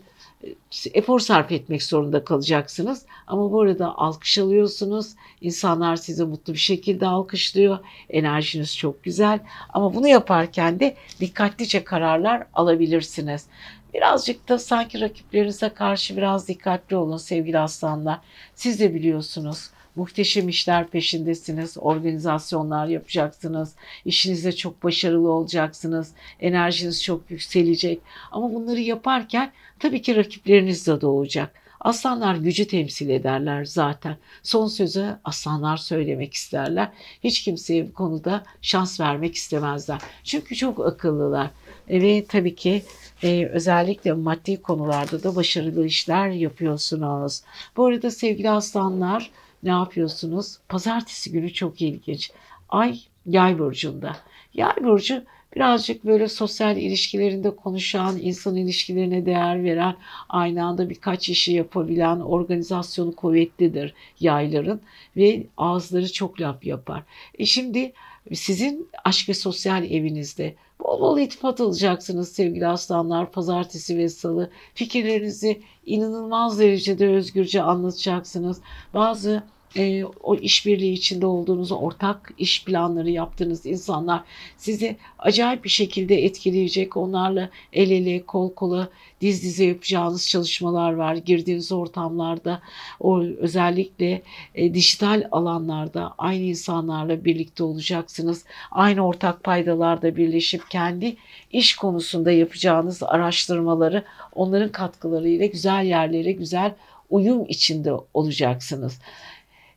[0.94, 3.06] efor sarf etmek zorunda kalacaksınız.
[3.26, 5.14] Ama bu arada alkış alıyorsunuz.
[5.40, 7.78] İnsanlar sizi mutlu bir şekilde alkışlıyor.
[8.10, 9.40] Enerjiniz çok güzel.
[9.68, 13.46] Ama bunu yaparken de dikkatlice kararlar alabilirsiniz.
[13.94, 18.18] Birazcık da sanki rakiplerinize karşı biraz dikkatli olun sevgili aslanlar.
[18.54, 28.00] Siz de biliyorsunuz muhteşem işler peşindesiniz, organizasyonlar yapacaksınız, işinizde çok başarılı olacaksınız, enerjiniz çok yükselecek.
[28.32, 31.68] Ama bunları yaparken tabii ki rakipleriniz de doğacak.
[31.80, 34.16] Aslanlar gücü temsil ederler zaten.
[34.42, 36.88] Son sözü aslanlar söylemek isterler.
[37.24, 39.98] Hiç kimseye bu konuda şans vermek istemezler.
[40.24, 41.50] Çünkü çok akıllılar.
[41.88, 42.82] Ve tabii ki
[43.22, 47.42] e, özellikle maddi konularda da başarılı işler yapıyorsunuz.
[47.76, 49.30] Bu arada sevgili aslanlar
[49.62, 50.58] ne yapıyorsunuz?
[50.68, 52.30] Pazartesi günü çok ilginç.
[52.68, 54.16] Ay yay burcunda.
[54.54, 55.24] Yay burcu
[55.56, 59.96] birazcık böyle sosyal ilişkilerinde konuşan, insan ilişkilerine değer veren,
[60.28, 64.80] aynı anda birkaç işi yapabilen, organizasyonu kuvvetlidir yayların
[65.16, 67.02] ve ağızları çok laf yapar.
[67.38, 67.92] E şimdi
[68.32, 73.32] sizin aşk ve sosyal evinizde bol bol iltifat alacaksınız sevgili aslanlar.
[73.32, 78.60] Pazartesi ve salı fikirlerinizi inanılmaz derecede özgürce anlatacaksınız.
[78.94, 79.42] Bazı
[79.76, 84.24] e, o işbirliği içinde olduğunuz, ortak iş planları yaptığınız insanlar
[84.56, 86.96] sizi acayip bir şekilde etkileyecek.
[86.96, 88.88] Onlarla el ele, kol kola,
[89.20, 91.16] diz dize yapacağınız çalışmalar var.
[91.16, 92.60] Girdiğiniz ortamlarda
[93.00, 94.22] o özellikle
[94.54, 98.44] e, dijital alanlarda aynı insanlarla birlikte olacaksınız.
[98.70, 101.16] Aynı ortak paydalarda birleşip kendi
[101.52, 106.74] iş konusunda yapacağınız araştırmaları onların katkılarıyla güzel yerlere, güzel
[107.10, 108.98] uyum içinde olacaksınız.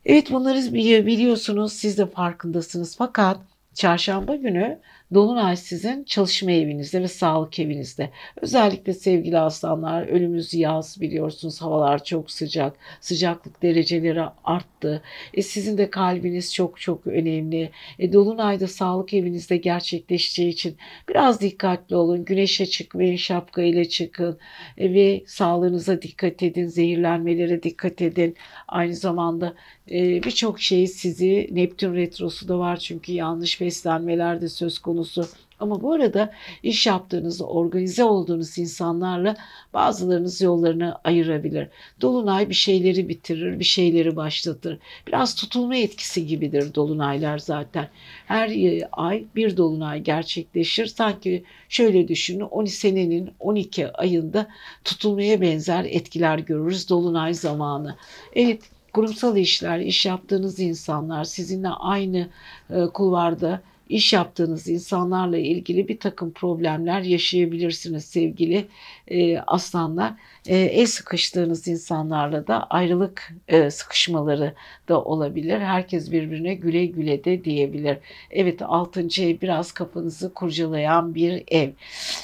[0.06, 0.74] Evet bunları
[1.06, 3.40] biliyorsunuz siz de farkındasınız fakat
[3.74, 4.78] çarşamba günü
[5.14, 8.10] Dolunay sizin çalışma evinizde ve sağlık evinizde.
[8.40, 12.76] Özellikle sevgili aslanlar önümüz yaz biliyorsunuz havalar çok sıcak.
[13.00, 15.02] Sıcaklık dereceleri arttı.
[15.34, 17.70] E, sizin de kalbiniz çok çok önemli.
[17.98, 20.76] E, Dolunay'da sağlık evinizde gerçekleşeceği için
[21.08, 22.24] biraz dikkatli olun.
[22.24, 24.38] Güneşe çıkmayın, şapka ile çıkın
[24.78, 28.36] e, ve sağlığınıza dikkat edin, zehirlenmelere dikkat edin.
[28.68, 29.54] Aynı zamanda
[29.90, 35.28] e, birçok şey sizi Neptün retrosu da var çünkü yanlış beslenmeler de söz konusu.
[35.62, 39.36] Ama bu arada iş yaptığınız, organize olduğunuz insanlarla
[39.74, 41.68] bazılarınız yollarını ayırabilir.
[42.00, 44.78] Dolunay bir şeyleri bitirir, bir şeyleri başlatır.
[45.06, 47.88] Biraz tutulma etkisi gibidir dolunaylar zaten.
[48.26, 48.50] Her
[48.92, 50.86] ay bir dolunay gerçekleşir.
[50.86, 54.46] Sanki şöyle düşünün 12 senenin 12 ayında
[54.84, 57.96] tutulmaya benzer etkiler görürüz dolunay zamanı.
[58.34, 58.60] Evet
[58.92, 62.28] kurumsal işler, iş yaptığınız insanlar, sizinle aynı
[62.70, 68.68] e, kulvarda iş yaptığınız insanlarla ilgili bir takım problemler yaşayabilirsiniz sevgili
[69.08, 70.12] e, aslanlar.
[70.46, 74.54] E, el sıkıştığınız insanlarla da ayrılık e, sıkışmaları
[74.88, 75.60] da olabilir.
[75.60, 77.98] Herkes birbirine güle güle de diyebilir.
[78.30, 79.00] Evet 6.
[79.00, 81.70] ev biraz kafanızı kurcalayan bir ev.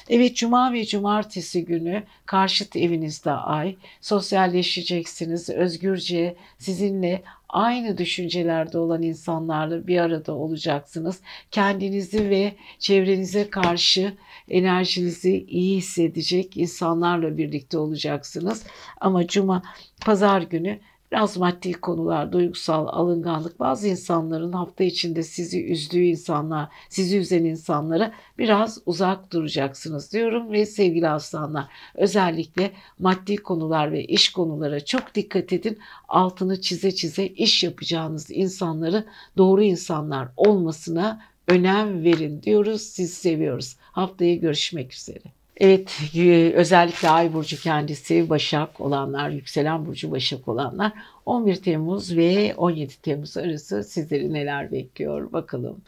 [0.09, 3.77] Evet cuma ve cumartesi günü karşıt evinizde ay.
[4.01, 5.51] Sosyalleşeceksiniz.
[5.51, 11.21] Özgürce sizinle aynı düşüncelerde olan insanlarla bir arada olacaksınız.
[11.51, 14.13] Kendinizi ve çevrenize karşı
[14.49, 18.65] enerjinizi iyi hissedecek insanlarla birlikte olacaksınız.
[19.01, 19.63] Ama cuma
[20.01, 20.79] pazar günü
[21.13, 28.13] Biraz maddi konular, duygusal alınganlık, bazı insanların hafta içinde sizi üzdüğü insanlar, sizi üzen insanlara
[28.39, 35.53] biraz uzak duracaksınız diyorum ve sevgili aslanlar özellikle maddi konular ve iş konulara çok dikkat
[35.53, 35.79] edin.
[36.09, 39.05] Altını çize çize iş yapacağınız insanları
[39.37, 42.83] doğru insanlar olmasına önem verin diyoruz.
[42.83, 43.77] Sizi seviyoruz.
[43.81, 45.38] Haftaya görüşmek üzere.
[45.61, 46.15] Evet
[46.55, 50.93] özellikle Ay burcu kendisi Başak olanlar, yükselen burcu Başak olanlar
[51.27, 55.83] 11 Temmuz ve 17 Temmuz arası sizleri neler bekliyor bakalım.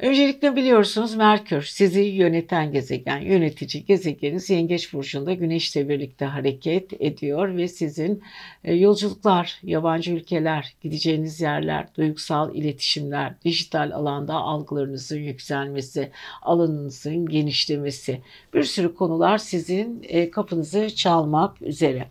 [0.00, 7.68] Öncelikle biliyorsunuz Merkür sizi yöneten gezegen, yönetici gezegeniniz Yengeç Burcu'nda Güneş'le birlikte hareket ediyor ve
[7.68, 8.22] sizin
[8.64, 16.10] e, yolculuklar, yabancı ülkeler, gideceğiniz yerler, duygusal iletişimler, dijital alanda algılarınızın yükselmesi,
[16.42, 18.20] alanınızın genişlemesi,
[18.54, 22.08] bir sürü konular sizin e, kapınızı çalmak üzere.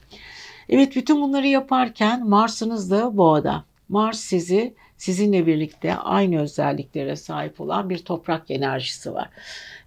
[0.70, 3.66] Evet bütün bunları yaparken Mars'ınız da boğada.
[3.90, 9.30] Mars sizi sizinle birlikte aynı özelliklere sahip olan bir toprak enerjisi var.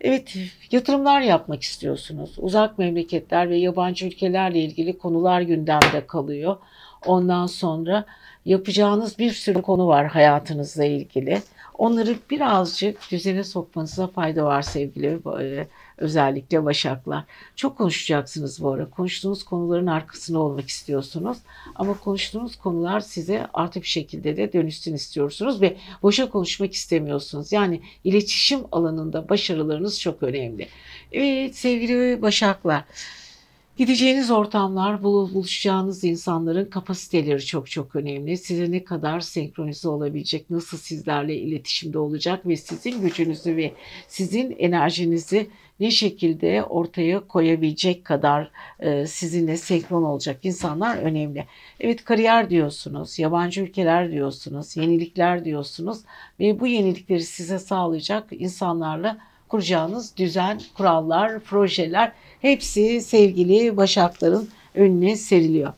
[0.01, 0.37] Evet,
[0.71, 2.35] yatırımlar yapmak istiyorsunuz.
[2.39, 6.57] Uzak memleketler ve yabancı ülkelerle ilgili konular gündemde kalıyor.
[7.07, 8.05] Ondan sonra
[8.45, 11.43] yapacağınız bir sürü konu var hayatınızla ilgili.
[11.79, 15.69] Onları birazcık düzene sokmanıza fayda var sevgili e,
[16.01, 17.25] özellikle başaklar.
[17.57, 18.91] Çok konuşacaksınız bu ara.
[18.91, 21.39] Konuştuğunuz konuların arkasında olmak istiyorsunuz.
[21.75, 27.53] Ama konuştuğunuz konular size artı bir şekilde de dönüşsün istiyorsunuz ve boşa konuşmak istemiyorsunuz.
[27.53, 30.69] Yani iletişim alanında başarılarınız çok önemli.
[31.13, 32.85] Evet sevgili başaklar.
[33.81, 38.37] Gideceğiniz ortamlar, buluşacağınız insanların kapasiteleri çok çok önemli.
[38.37, 43.73] Size ne kadar senkronize olabilecek, nasıl sizlerle iletişimde olacak ve sizin gücünüzü ve
[44.09, 51.47] sizin enerjinizi ne şekilde ortaya koyabilecek kadar e, sizinle senkron olacak insanlar önemli.
[51.81, 55.99] Evet kariyer diyorsunuz, yabancı ülkeler diyorsunuz, yenilikler diyorsunuz
[56.41, 65.73] ve bu yenilikleri size sağlayacak insanlarla kuracağınız düzen, kurallar, projeler hepsi sevgili başakların önüne seriliyor.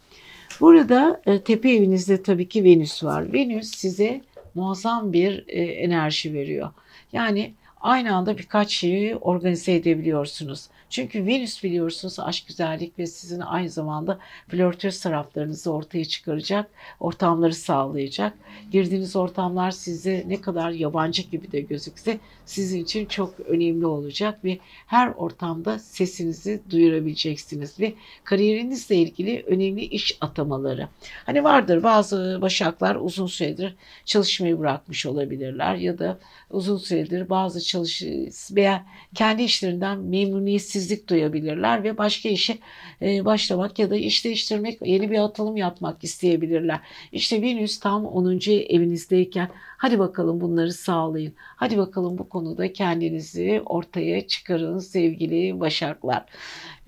[0.60, 3.32] Burada e, tepe evinizde tabii ki Venüs var.
[3.32, 4.20] Venüs size
[4.54, 6.70] muazzam bir e, enerji veriyor.
[7.12, 10.68] Yani aynı anda birkaç şeyi organize edebiliyorsunuz.
[10.92, 18.32] Çünkü Venüs biliyorsunuz aşk güzellik ve sizin aynı zamanda flörtöz taraflarınızı ortaya çıkaracak, ortamları sağlayacak.
[18.70, 24.58] Girdiğiniz ortamlar size ne kadar yabancı gibi de gözükse sizin için çok önemli olacak ve
[24.86, 30.88] her ortamda sesinizi duyurabileceksiniz ve kariyerinizle ilgili önemli iş atamaları.
[31.26, 36.18] Hani vardır bazı başaklar uzun süredir çalışmayı bırakmış olabilirler ya da
[36.50, 38.02] uzun süredir bazı çalış
[38.50, 42.58] veya kendi işlerinden memnuniyetsiz ümitsizlik duyabilirler ve başka işe
[43.02, 46.80] e, başlamak ya da iş değiştirmek, yeni bir atılım yapmak isteyebilirler.
[47.12, 48.38] İşte Venüs tam 10.
[48.50, 51.34] evinizdeyken hadi bakalım bunları sağlayın.
[51.36, 56.24] Hadi bakalım bu konuda kendinizi ortaya çıkarın sevgili başaklar.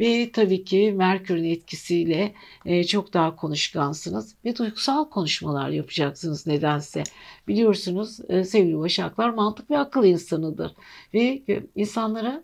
[0.01, 2.35] Ve tabii ki Merkür'ün etkisiyle
[2.67, 7.03] e, çok daha konuşkansınız ve duygusal konuşmalar yapacaksınız nedense.
[7.49, 10.75] Biliyorsunuz e, sevgili başaklar mantık ve akıl insanıdır
[11.15, 11.43] ve
[11.77, 12.43] insanlara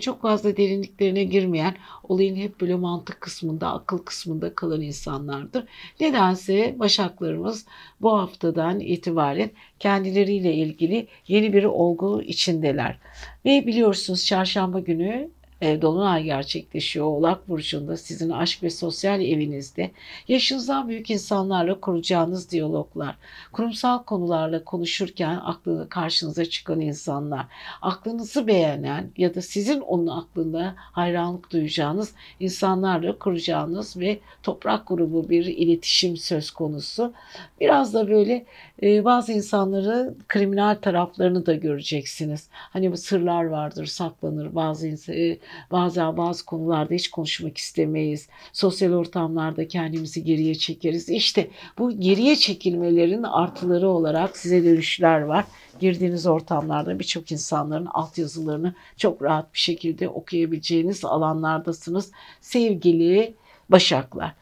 [0.00, 5.64] çok fazla derinliklerine girmeyen, olayın hep böyle mantık kısmında, akıl kısmında kalan insanlardır.
[6.00, 7.66] Nedense başaklarımız
[8.00, 12.98] bu haftadan itibaren kendileriyle ilgili yeni bir olgu içindeler.
[13.44, 19.90] Ve biliyorsunuz çarşamba günü e, Dolunay gerçekleşiyor Oğlak Burcu'nda sizin aşk ve sosyal evinizde
[20.28, 23.16] yaşınızdan büyük insanlarla kuracağınız diyaloglar,
[23.52, 27.46] kurumsal konularla konuşurken aklına karşınıza çıkan insanlar,
[27.82, 35.44] aklınızı beğenen ya da sizin onun aklında hayranlık duyacağınız insanlarla kuracağınız ve toprak grubu bir
[35.44, 37.12] iletişim söz konusu.
[37.60, 38.44] Biraz da böyle
[38.82, 42.48] e, bazı insanları kriminal taraflarını da göreceksiniz.
[42.52, 44.54] Hani bu sırlar vardır, saklanır.
[44.54, 45.38] Bazı e,
[45.70, 48.28] bazen bazı konularda hiç konuşmak istemeyiz.
[48.52, 51.08] Sosyal ortamlarda kendimizi geriye çekeriz.
[51.08, 55.44] İşte bu geriye çekilmelerin artıları olarak size dönüşler var.
[55.80, 62.10] Girdiğiniz ortamlarda birçok insanların altyazılarını çok rahat bir şekilde okuyabileceğiniz alanlardasınız.
[62.40, 63.34] Sevgili
[63.68, 64.34] Başaklar.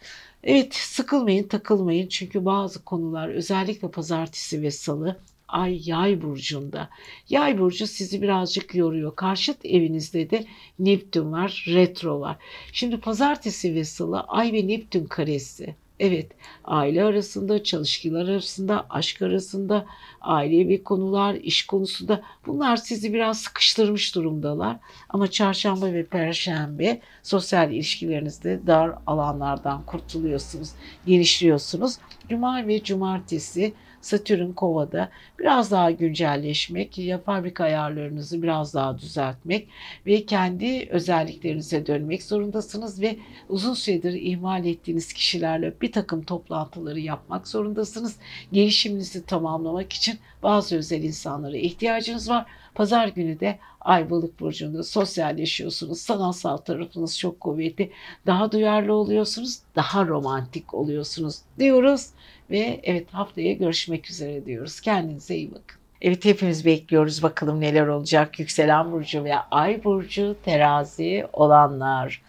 [0.45, 5.17] Evet sıkılmayın takılmayın çünkü bazı konular özellikle pazartesi ve salı
[5.49, 6.89] Ay yay burcunda.
[7.29, 9.17] Yay burcu sizi birazcık yoruyor.
[9.17, 10.45] Karşıt evinizde de
[10.79, 12.37] Neptün var, retro var.
[12.73, 15.77] Şimdi pazartesi ve salı ay ve Neptün karesi.
[16.01, 16.33] Evet,
[16.65, 19.87] aile arasında, çalışkiler arasında, aşk arasında,
[20.21, 24.77] ailevi konular, iş konusunda bunlar sizi biraz sıkıştırmış durumdalar.
[25.09, 30.69] Ama çarşamba ve perşembe sosyal ilişkilerinizde dar alanlardan kurtuluyorsunuz,
[31.07, 31.99] genişliyorsunuz.
[32.29, 33.75] Cuma ve cumartesi
[34.07, 39.69] Satürn kovada biraz daha güncelleşmek, ya fabrika ayarlarınızı biraz daha düzeltmek
[40.07, 43.17] ve kendi özelliklerinize dönmek zorundasınız ve
[43.49, 48.17] uzun süredir ihmal ettiğiniz kişilerle bir takım toplantıları yapmak zorundasınız.
[48.53, 52.47] Gelişiminizi tamamlamak için bazı özel insanlara ihtiyacınız var.
[52.75, 56.01] Pazar günü de Ay balık burcunda sosyalleşiyorsunuz.
[56.01, 57.93] Sanatsal tarafınız çok kuvvetli.
[58.27, 59.59] Daha duyarlı oluyorsunuz.
[59.77, 62.07] Daha romantik oluyorsunuz diyoruz.
[62.51, 64.81] Ve evet haftaya görüşmek üzere diyoruz.
[64.81, 65.81] Kendinize iyi bakın.
[66.03, 68.39] Evet hepimiz bekliyoruz bakalım neler olacak.
[68.41, 72.23] Yükselen burcu ve ay burcu terazi olanlar.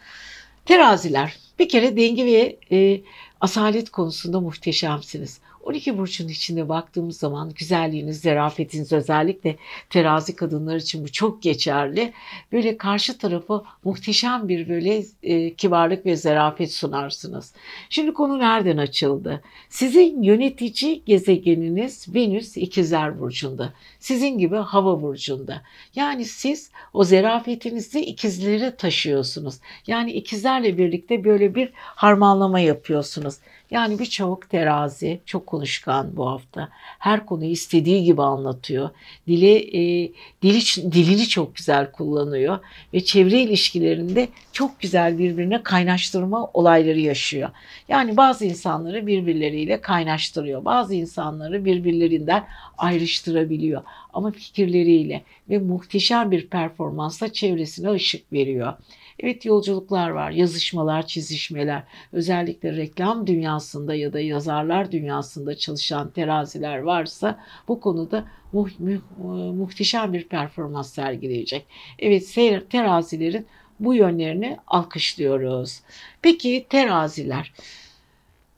[0.65, 3.01] Teraziler bir kere denge ve e,
[3.41, 5.39] asalet konusunda muhteşemsiniz.
[5.67, 9.55] 12 burcun içinde baktığımız zaman güzelliğiniz, zarafetiniz özellikle
[9.89, 12.13] terazi kadınlar için bu çok geçerli.
[12.51, 17.53] Böyle karşı tarafa muhteşem bir böyle e, kibarlık ve zarafet sunarsınız.
[17.89, 19.41] Şimdi konu nereden açıldı?
[19.69, 23.73] Sizin yönetici gezegeniniz Venüs ikizler burcunda.
[23.99, 25.61] Sizin gibi hava burcunda.
[25.95, 29.55] Yani siz o zarafetinizi ikizlere taşıyorsunuz.
[29.87, 33.35] Yani ikizlerle birlikte böyle bir harmanlama yapıyorsunuz.
[33.71, 36.69] Yani birçok terazi çok konuşkan bu hafta.
[36.99, 38.89] Her konuyu istediği gibi anlatıyor.
[39.27, 42.59] Dili, e, dili, dilini çok güzel kullanıyor
[42.93, 47.49] ve çevre ilişkilerinde çok güzel birbirine kaynaştırma olayları yaşıyor.
[47.89, 50.65] Yani bazı insanları birbirleriyle kaynaştırıyor.
[50.65, 52.43] Bazı insanları birbirlerinden
[52.77, 53.81] ayrıştırabiliyor.
[54.13, 58.73] Ama fikirleriyle ve muhteşem bir performansla çevresine ışık veriyor.
[59.19, 61.83] Evet yolculuklar var, yazışmalar, çizişmeler.
[62.11, 70.13] Özellikle reklam dünyasında ya da yazarlar dünyasında çalışan teraziler varsa bu konuda mu mu muhteşem
[70.13, 71.65] bir performans sergileyecek.
[71.99, 72.33] Evet
[72.69, 73.47] terazilerin
[73.79, 75.81] bu yönlerini alkışlıyoruz.
[76.21, 77.53] Peki teraziler.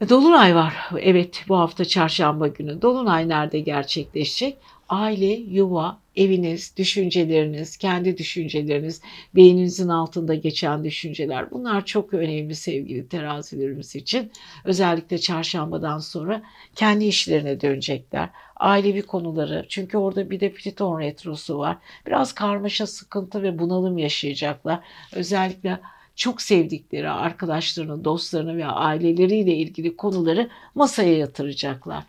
[0.10, 0.90] Dolunay var.
[1.00, 2.82] Evet bu hafta çarşamba günü.
[2.82, 4.58] Dolunay nerede gerçekleşecek?
[4.90, 9.02] Aile, yuva, eviniz, düşünceleriniz, kendi düşünceleriniz,
[9.36, 14.32] beyninizin altında geçen düşünceler bunlar çok önemli sevgili terazilerimiz için.
[14.66, 16.42] Özellikle çarşambadan sonra
[16.76, 18.30] kendi işlerine dönecekler.
[18.56, 21.78] Ailevi konuları çünkü orada bir de Plüton retrosu var.
[22.08, 24.80] Biraz karmaşa, sıkıntı ve bunalım yaşayacaklar.
[25.14, 25.80] Özellikle
[26.16, 32.04] çok sevdikleri arkadaşlarını, dostlarını ve aileleriyle ilgili konuları masaya yatıracaklar.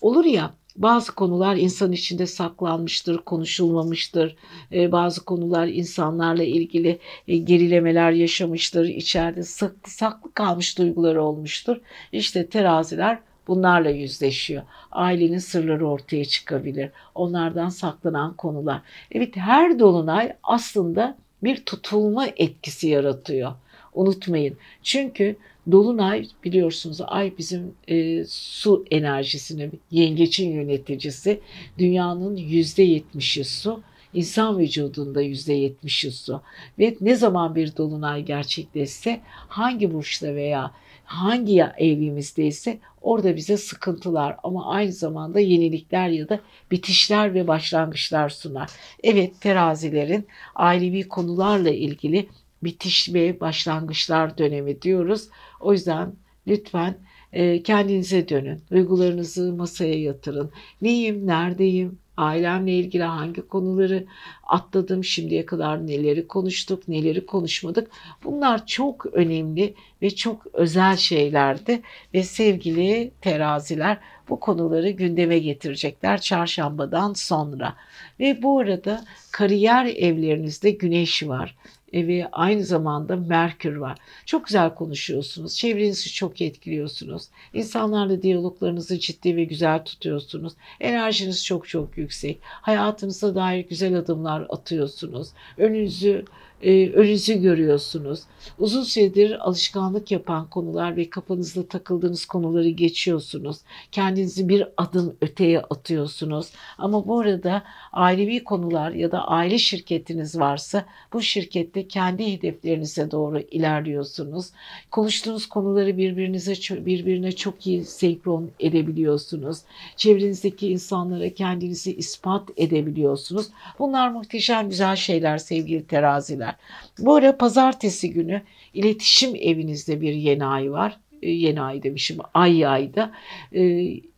[0.00, 4.36] Olur ya bazı konular insan içinde saklanmıştır, konuşulmamıştır.
[4.72, 8.84] E, bazı konular insanlarla ilgili e, gerilemeler yaşamıştır.
[8.84, 11.76] İçeride saklı, saklı kalmış duyguları olmuştur.
[12.12, 14.62] İşte teraziler bunlarla yüzleşiyor.
[14.90, 16.90] Ailenin sırları ortaya çıkabilir.
[17.14, 18.80] Onlardan saklanan konular.
[19.12, 23.52] Evet her dolunay aslında bir tutulma etkisi yaratıyor.
[23.92, 24.56] Unutmayın.
[24.82, 25.36] Çünkü
[25.70, 31.40] Dolunay biliyorsunuz ay bizim e, su enerjisini yengeçin yöneticisi.
[31.78, 33.82] Dünyanın yüzde yetmişi su.
[34.14, 36.40] İnsan vücudunda yüzde yetmişi su.
[36.78, 40.70] Ve ne zaman bir dolunay gerçekleşse hangi burçta veya
[41.04, 48.70] hangi evimizdeyse orada bize sıkıntılar ama aynı zamanda yenilikler ya da bitişler ve başlangıçlar sunar.
[49.02, 52.28] Evet terazilerin ailevi konularla ilgili
[52.62, 55.28] bitiş ve başlangıçlar dönemi diyoruz.
[55.60, 56.12] O yüzden
[56.46, 56.98] lütfen
[57.32, 58.62] e, kendinize dönün.
[58.70, 60.50] Duygularınızı masaya yatırın.
[60.82, 64.06] Neyim, neredeyim, ailemle ilgili hangi konuları
[64.46, 67.90] atladım, şimdiye kadar neleri konuştuk, neleri konuşmadık.
[68.24, 71.82] Bunlar çok önemli ve çok özel şeylerdi
[72.14, 73.98] ve sevgili teraziler
[74.28, 77.76] bu konuları gündeme getirecekler çarşambadan sonra.
[78.20, 81.56] Ve bu arada kariyer evlerinizde güneş var
[81.94, 83.98] ve aynı zamanda Merkür var.
[84.26, 85.56] Çok güzel konuşuyorsunuz.
[85.56, 87.28] Çevrenizi çok etkiliyorsunuz.
[87.54, 90.52] İnsanlarla diyaloglarınızı ciddi ve güzel tutuyorsunuz.
[90.80, 92.38] Enerjiniz çok çok yüksek.
[92.42, 95.28] Hayatınıza dair güzel adımlar atıyorsunuz.
[95.58, 96.24] Önünüzü
[96.62, 98.20] e, önünüzü görüyorsunuz.
[98.58, 103.56] Uzun süredir alışkanlık yapan konular ve kafanızda takıldığınız konuları geçiyorsunuz.
[103.92, 106.50] Kendinizi bir adım öteye atıyorsunuz.
[106.78, 113.40] Ama bu arada ailevi konular ya da aile şirketiniz varsa bu şirkette kendi hedeflerinize doğru
[113.40, 114.50] ilerliyorsunuz.
[114.90, 116.52] Konuştuğunuz konuları birbirinize
[116.86, 119.58] birbirine çok iyi senkron edebiliyorsunuz.
[119.96, 123.46] Çevrenizdeki insanlara kendinizi ispat edebiliyorsunuz.
[123.78, 126.56] Bunlar muhteşem güzel şeyler sevgili teraziler eder.
[126.98, 128.42] Bu ara pazartesi günü
[128.74, 130.98] iletişim evinizde bir yeni ay var.
[131.22, 133.12] E, yeni ay demişim ay ayda.
[133.52, 133.62] E,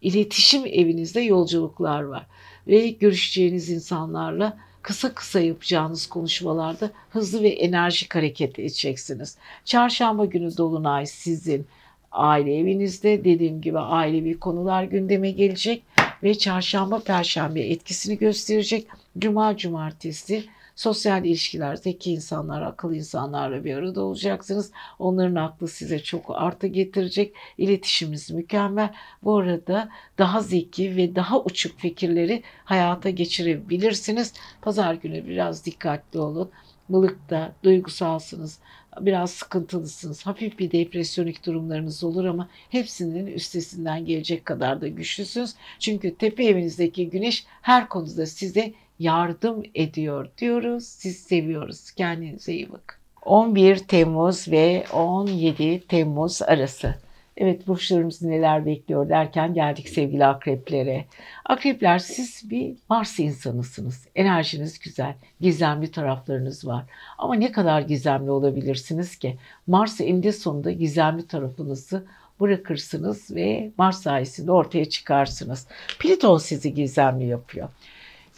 [0.03, 2.27] iletişim evinizde yolculuklar var.
[2.67, 9.37] Ve görüşeceğiniz insanlarla kısa kısa yapacağınız konuşmalarda hızlı ve enerjik hareket edeceksiniz.
[9.65, 11.67] Çarşamba günü Dolunay sizin
[12.13, 15.83] aile evinizde dediğim gibi ailevi konular gündeme gelecek
[16.23, 18.87] ve çarşamba perşembe etkisini gösterecek.
[19.19, 20.45] Cuma cumartesi
[20.79, 24.73] Sosyal ilişkiler, zeki insanlar, akıllı insanlarla bir arada olacaksınız.
[24.99, 27.35] Onların aklı size çok artı getirecek.
[27.59, 28.95] İletişimimiz mükemmel.
[29.23, 34.33] Bu arada daha zeki ve daha uçuk fikirleri hayata geçirebilirsiniz.
[34.63, 36.51] Pazar günü biraz dikkatli olun.
[36.89, 38.59] Balıkta duygusalsınız,
[39.01, 45.55] biraz sıkıntılısınız, hafif bir depresyonik durumlarınız olur ama hepsinin üstesinden gelecek kadar da güçlüsünüz.
[45.79, 50.85] Çünkü tepe evinizdeki güneş her konuda size yardım ediyor diyoruz.
[50.85, 51.91] Siz seviyoruz.
[51.91, 52.99] Kendinize iyi bakın.
[53.23, 56.95] 11 Temmuz ve 17 Temmuz arası.
[57.37, 61.05] Evet burçlarımızı neler bekliyor derken geldik sevgili akreplere.
[61.45, 64.07] Akrepler siz bir Mars insanısınız.
[64.15, 66.85] Enerjiniz güzel, gizemli taraflarınız var.
[67.19, 69.37] Ama ne kadar gizemli olabilirsiniz ki?
[69.67, 72.05] Mars eninde sonunda gizemli tarafınızı
[72.41, 75.67] bırakırsınız ve Mars sayesinde ortaya çıkarsınız.
[75.99, 77.69] Plüton sizi gizemli yapıyor.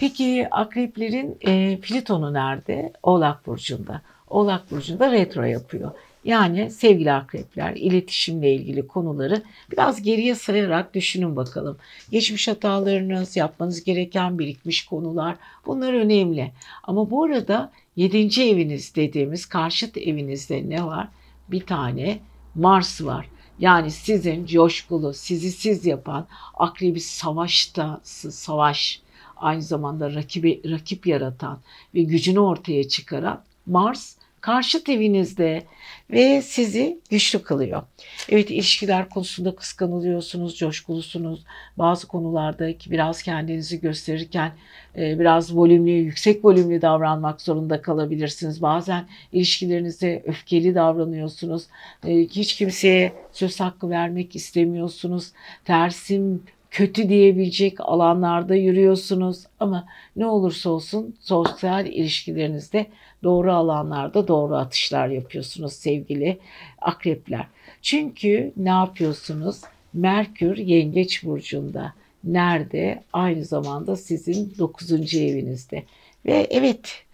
[0.00, 2.92] Peki akreplerin e, Plüton'u nerede?
[3.02, 4.02] Oğlak Burcu'nda.
[4.28, 5.90] Oğlak Burcu'nda retro yapıyor.
[6.24, 9.42] Yani sevgili akrepler iletişimle ilgili konuları
[9.72, 11.78] biraz geriye sayarak düşünün bakalım.
[12.10, 15.36] Geçmiş hatalarınız, yapmanız gereken birikmiş konular
[15.66, 16.52] bunlar önemli.
[16.82, 18.42] Ama bu arada 7.
[18.42, 21.08] eviniz dediğimiz karşıt evinizde ne var?
[21.48, 22.18] Bir tane
[22.54, 23.26] Mars var.
[23.58, 29.02] Yani sizin coşkulu, sizi siz yapan akrebi savaşta, savaş,
[29.40, 31.58] aynı zamanda rakibi, rakip yaratan
[31.94, 35.62] ve gücünü ortaya çıkaran Mars karşıt evinizde
[36.10, 37.82] ve sizi güçlü kılıyor.
[38.28, 41.44] Evet ilişkiler konusunda kıskanılıyorsunuz, coşkulusunuz.
[41.78, 44.52] Bazı konularda biraz kendinizi gösterirken
[44.96, 48.62] e, biraz volümlü, yüksek volümlü davranmak zorunda kalabilirsiniz.
[48.62, 51.62] Bazen ilişkilerinizde öfkeli davranıyorsunuz.
[52.06, 55.32] E, hiç kimseye söz hakkı vermek istemiyorsunuz.
[55.64, 62.86] Tersim kötü diyebilecek alanlarda yürüyorsunuz ama ne olursa olsun sosyal ilişkilerinizde
[63.22, 66.38] doğru alanlarda doğru atışlar yapıyorsunuz sevgili
[66.80, 67.46] akrepler.
[67.82, 69.60] Çünkü ne yapıyorsunuz?
[69.92, 71.92] Merkür Yengeç burcunda.
[72.24, 73.02] Nerede?
[73.12, 75.14] Aynı zamanda sizin 9.
[75.14, 75.84] evinizde.
[76.26, 77.04] Ve evet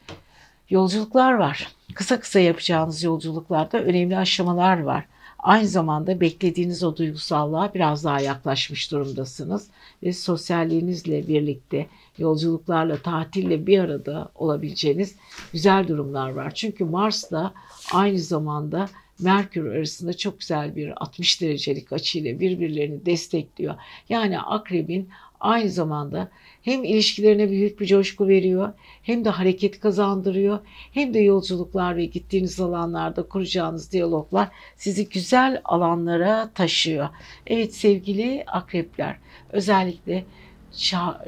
[0.70, 1.68] yolculuklar var.
[1.94, 5.04] Kısa kısa yapacağınız yolculuklarda önemli aşamalar var
[5.46, 9.70] aynı zamanda beklediğiniz o duygusallığa biraz daha yaklaşmış durumdasınız
[10.02, 11.86] ve sosyalliğinizle birlikte
[12.18, 15.16] yolculuklarla, tatille bir arada olabileceğiniz
[15.52, 16.54] güzel durumlar var.
[16.54, 17.54] Çünkü Mars da
[17.92, 18.88] aynı zamanda
[19.20, 23.74] Merkür arasında çok güzel bir 60 derecelik açıyla birbirlerini destekliyor.
[24.08, 25.08] Yani akrebin
[25.40, 26.30] aynı zamanda
[26.66, 30.58] hem ilişkilerine büyük bir coşku veriyor, hem de hareket kazandırıyor,
[30.92, 37.08] hem de yolculuklar ve gittiğiniz alanlarda kuracağınız diyaloglar sizi güzel alanlara taşıyor.
[37.46, 39.16] Evet sevgili akrepler,
[39.52, 40.24] özellikle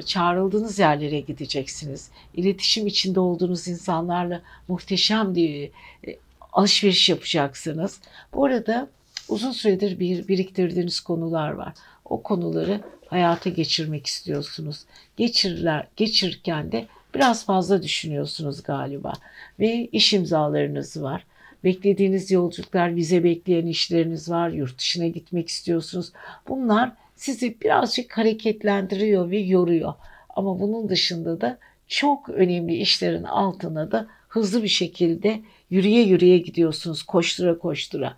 [0.05, 2.11] çağrıldığınız yerlere gideceksiniz.
[2.33, 5.71] İletişim içinde olduğunuz insanlarla muhteşem bir
[6.07, 6.17] e,
[6.53, 7.99] alışveriş yapacaksınız.
[8.33, 8.89] Bu arada
[9.29, 11.73] uzun süredir bir biriktirdiğiniz konular var.
[12.09, 14.85] O konuları hayata geçirmek istiyorsunuz.
[15.17, 19.13] Geçirirler, geçirirken de biraz fazla düşünüyorsunuz galiba.
[19.59, 21.25] Ve iş imzalarınız var.
[21.63, 24.49] Beklediğiniz yolculuklar, vize bekleyen işleriniz var.
[24.49, 26.11] Yurt dışına gitmek istiyorsunuz.
[26.47, 29.93] Bunlar sizi birazcık hareketlendiriyor ve yoruyor.
[30.29, 31.57] Ama bunun dışında da
[31.87, 38.17] çok önemli işlerin altına da hızlı bir şekilde yürüye yürüye gidiyorsunuz koştura koştura.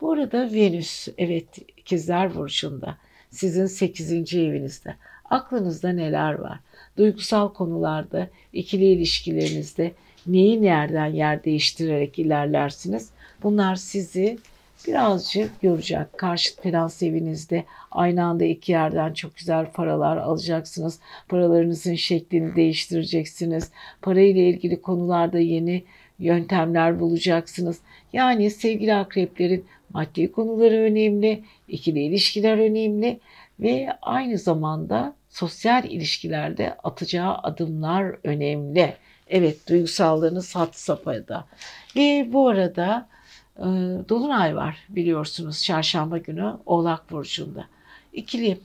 [0.00, 2.96] Bu arada Venüs evet ikizler burcunda
[3.32, 4.34] sizin 8.
[4.34, 4.94] evinizde.
[5.30, 6.58] Aklınızda neler var?
[6.96, 9.92] Duygusal konularda, ikili ilişkilerinizde
[10.26, 13.10] neyi nereden yer değiştirerek ilerlersiniz?
[13.42, 14.38] Bunlar sizi
[14.86, 16.18] birazcık yoracak.
[16.18, 20.98] Karşıt finans evinizde aynı anda iki yerden çok güzel paralar alacaksınız.
[21.28, 23.70] Paralarınızın şeklini değiştireceksiniz.
[24.02, 25.84] Parayla ilgili konularda yeni
[26.18, 27.78] yöntemler bulacaksınız.
[28.12, 29.64] Yani sevgili akreplerin
[29.94, 33.20] maddi konuları önemli, ikili ilişkiler önemli
[33.60, 38.96] ve aynı zamanda sosyal ilişkilerde atacağı adımlar önemli.
[39.26, 41.46] Evet duygusallığınız hat safhada.
[41.96, 43.08] Ve bu arada
[43.56, 43.62] e,
[44.08, 47.66] Dolunay var biliyorsunuz çarşamba günü Oğlak Burcu'nda.
[48.12, 48.58] İkili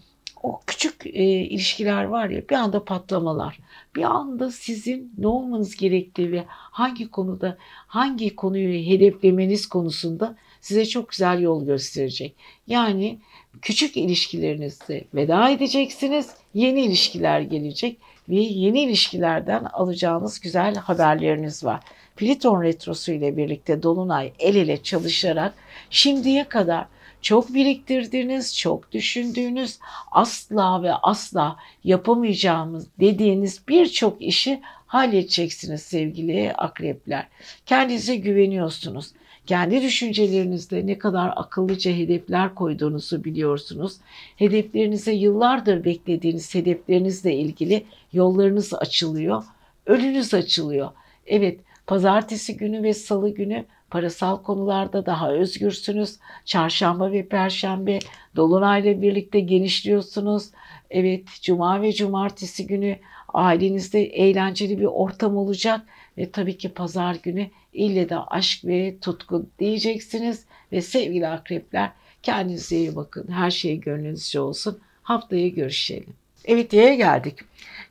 [0.43, 3.59] o küçük e, ilişkiler var ya bir anda patlamalar.
[3.95, 7.57] Bir anda sizin ne olmanız gerektiği ve hangi konuda
[7.87, 10.35] hangi konuyu hedeflemeniz konusunda
[10.67, 12.35] size çok güzel yol gösterecek.
[12.67, 13.19] Yani
[13.61, 16.29] küçük ilişkilerinizde veda edeceksiniz.
[16.53, 17.97] Yeni ilişkiler gelecek
[18.29, 21.83] ve yeni ilişkilerden alacağınız güzel haberleriniz var.
[22.15, 25.53] Pliton retrosu ile birlikte Dolunay el ele çalışarak
[25.89, 26.85] şimdiye kadar
[27.21, 29.79] çok biriktirdiğiniz, çok düşündüğünüz,
[30.11, 37.27] asla ve asla yapamayacağımız dediğiniz birçok işi halledeceksiniz sevgili akrepler.
[37.65, 39.13] Kendinize güveniyorsunuz.
[39.47, 43.97] Kendi düşüncelerinizde ne kadar akıllıca hedefler koyduğunuzu biliyorsunuz.
[44.35, 49.43] Hedeflerinize yıllardır beklediğiniz hedeflerinizle ilgili yollarınız açılıyor.
[49.85, 50.89] Önünüz açılıyor.
[51.27, 56.15] Evet, pazartesi günü ve salı günü parasal konularda daha özgürsünüz.
[56.45, 57.99] Çarşamba ve perşembe
[58.35, 60.49] dolunayla birlikte genişliyorsunuz.
[60.89, 62.97] Evet, cuma ve cumartesi günü
[63.33, 65.81] ailenizde eğlenceli bir ortam olacak
[66.17, 71.91] ve tabii ki pazar günü ille de aşk ve tutku diyeceksiniz ve sevgili akrepler
[72.23, 73.27] kendinize iyi bakın.
[73.31, 74.79] Her şey gönlünüzce olsun.
[75.03, 76.13] Haftaya görüşelim.
[76.45, 77.39] Evet yaya geldik.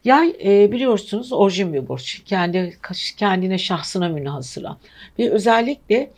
[0.05, 2.23] Yay e, biliyorsunuz orijin bir burç.
[2.25, 2.79] Kendi
[3.17, 4.77] kendine şahsına münhasıra.
[5.19, 6.11] Ve özellikle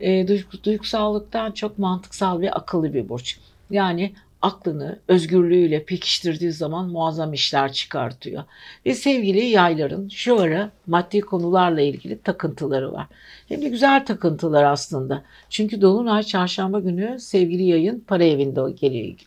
[0.00, 0.26] e,
[0.64, 3.38] duygusallıktan çok mantıksal ve akıllı bir burç.
[3.70, 4.12] Yani
[4.42, 8.44] aklını özgürlüğüyle pekiştirdiği zaman muazzam işler çıkartıyor.
[8.86, 13.06] Ve sevgili yayların şu ara maddi konularla ilgili takıntıları var.
[13.48, 15.22] Hem de güzel takıntılar aslında.
[15.50, 18.60] Çünkü Dolunay çarşamba günü sevgili yayın para evinde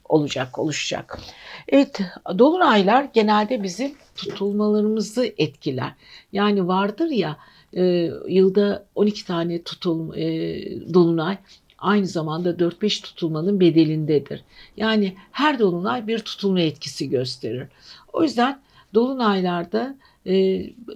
[0.09, 1.19] olacak, oluşacak.
[1.69, 1.99] Evet,
[2.39, 5.91] Dolunaylar genelde bizim tutulmalarımızı etkiler.
[6.31, 7.37] Yani vardır ya
[7.73, 11.37] e, yılda 12 tane tutul e, dolunay
[11.77, 14.43] aynı zamanda 4-5 tutulmanın bedelindedir.
[14.77, 17.67] Yani her dolunay bir tutulma etkisi gösterir.
[18.13, 18.61] O yüzden
[18.93, 19.95] dolunaylarda
[20.25, 20.33] e,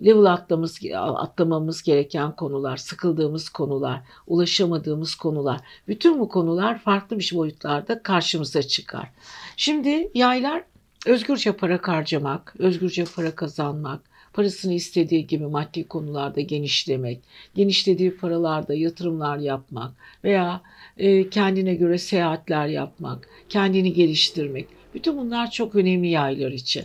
[0.06, 8.04] level atlamamız, atlamamız gereken konular, sıkıldığımız konular, ulaşamadığımız konular, bütün bu konular farklı bir boyutlarda
[8.04, 9.12] karşımıza çıkar.
[9.58, 10.64] Şimdi yaylar
[11.06, 14.02] özgürce para harcamak, özgürce para kazanmak,
[14.40, 17.20] parasını istediği gibi maddi konularda genişlemek,
[17.56, 19.92] genişlediği paralarda yatırımlar yapmak
[20.24, 20.62] veya
[20.98, 24.68] e, kendine göre seyahatler yapmak, kendini geliştirmek.
[24.94, 26.84] Bütün bunlar çok önemli yaylar için.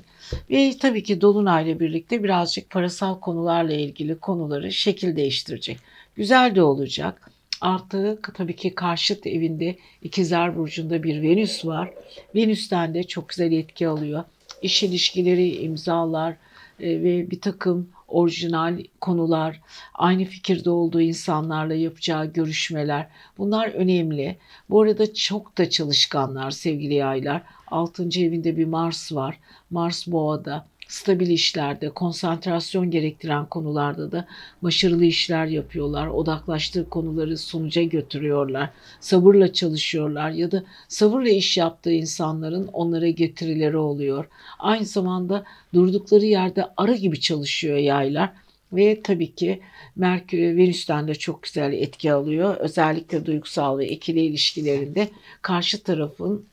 [0.51, 5.79] Ve tabii ki Dolunay'la birlikte birazcık parasal konularla ilgili konuları şekil değiştirecek.
[6.15, 7.31] Güzel de olacak.
[7.61, 11.91] Artı tabii ki karşıt evinde ikizler burcunda bir Venüs var.
[12.35, 14.25] Venüs'ten de çok güzel etki alıyor.
[14.63, 16.37] İş ilişkileri, imzalar,
[16.81, 19.61] ve bir takım orijinal konular,
[19.95, 23.09] aynı fikirde olduğu insanlarla yapacağı görüşmeler
[23.39, 24.37] bunlar önemli.
[24.71, 27.43] Bu arada çok da çalışkanlar sevgili yaylar.
[27.67, 28.03] 6.
[28.03, 29.39] evinde bir Mars var.
[29.71, 30.67] Mars Boğa'da.
[30.95, 34.27] Stabil işlerde, konsantrasyon gerektiren konularda da
[34.63, 36.07] başarılı işler yapıyorlar.
[36.07, 38.71] Odaklaştığı konuları sonuca götürüyorlar.
[39.01, 44.25] Sabırla çalışıyorlar ya da sabırla iş yaptığı insanların onlara getirileri oluyor.
[44.59, 48.33] Aynı zamanda durdukları yerde arı gibi çalışıyor yaylar.
[48.73, 49.61] Ve tabii ki
[49.97, 52.57] Merkür Venüs'ten de çok güzel etki alıyor.
[52.57, 55.09] Özellikle duygusal ve ikili ilişkilerinde
[55.43, 56.45] karşı tarafın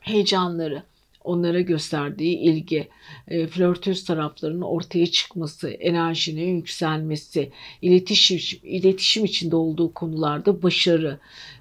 [0.00, 0.82] heyecanları,
[1.26, 2.88] onlara gösterdiği ilgi,
[3.28, 7.50] e, flörtöz taraflarının ortaya çıkması, enerjinin yükselmesi,
[7.82, 11.18] iletişim, iletişim içinde olduğu konularda başarı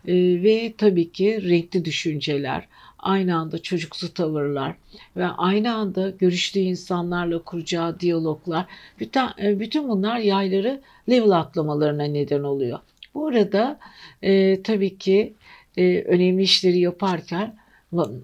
[0.07, 0.13] e,
[0.43, 2.67] ve tabii ki renkli düşünceler,
[2.99, 4.75] aynı anda çocuksu tavırlar
[5.17, 8.65] ve aynı anda görüştüğü insanlarla kuracağı diyaloglar,
[8.99, 12.79] bütün, e, bütün bunlar yayları level atlamalarına neden oluyor.
[13.13, 13.79] Bu arada
[14.21, 15.33] e, tabii ki
[15.77, 17.55] e, önemli işleri yaparken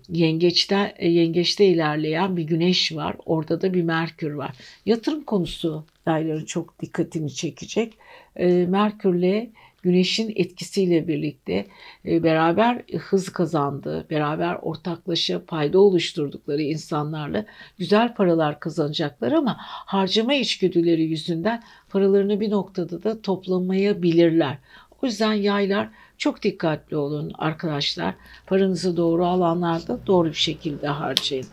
[0.09, 3.15] yengeçte e, yengeçte ilerleyen bir güneş var.
[3.25, 4.51] Orada da bir Merkür var.
[4.85, 7.93] Yatırım konusu yayların çok dikkatini çekecek.
[8.35, 9.51] E, Merkürle
[9.81, 11.67] Güneşin etkisiyle birlikte
[12.05, 17.45] e, beraber hız kazandığı, beraber ortaklaşa payda oluşturdukları insanlarla
[17.77, 24.57] güzel paralar kazanacaklar ama harcama içgüdüleri yüzünden paralarını bir noktada da toplamayabilirler.
[25.01, 25.89] O yüzden yaylar
[26.21, 28.15] çok dikkatli olun arkadaşlar.
[28.47, 31.45] Paranızı doğru alanlarda doğru bir şekilde harcayın.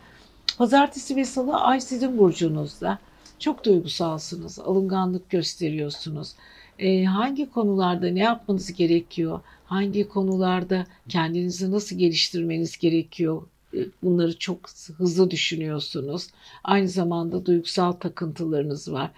[0.59, 2.99] Pazartesi ve salı ay sizin burcunuzda.
[3.39, 6.35] Çok duygusalsınız, alınganlık gösteriyorsunuz.
[6.79, 9.41] Ee, hangi konularda ne yapmanız gerekiyor?
[9.65, 13.43] Hangi konularda kendinizi nasıl geliştirmeniz gerekiyor?
[13.75, 16.27] E, bunları çok hızlı düşünüyorsunuz.
[16.65, 19.11] Aynı zamanda duygusal takıntılarınız var.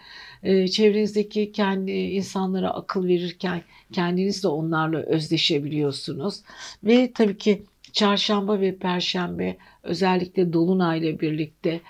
[0.42, 6.40] Ee, çevrenizdeki kendi insanlara akıl verirken kendiniz de onlarla özdeşebiliyorsunuz.
[6.84, 11.80] Ve tabii ki çarşamba ve perşembe özellikle dolunayla birlikte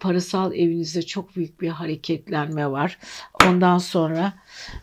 [0.00, 2.98] parasal evinizde çok büyük bir hareketlenme var.
[3.46, 4.32] Ondan sonra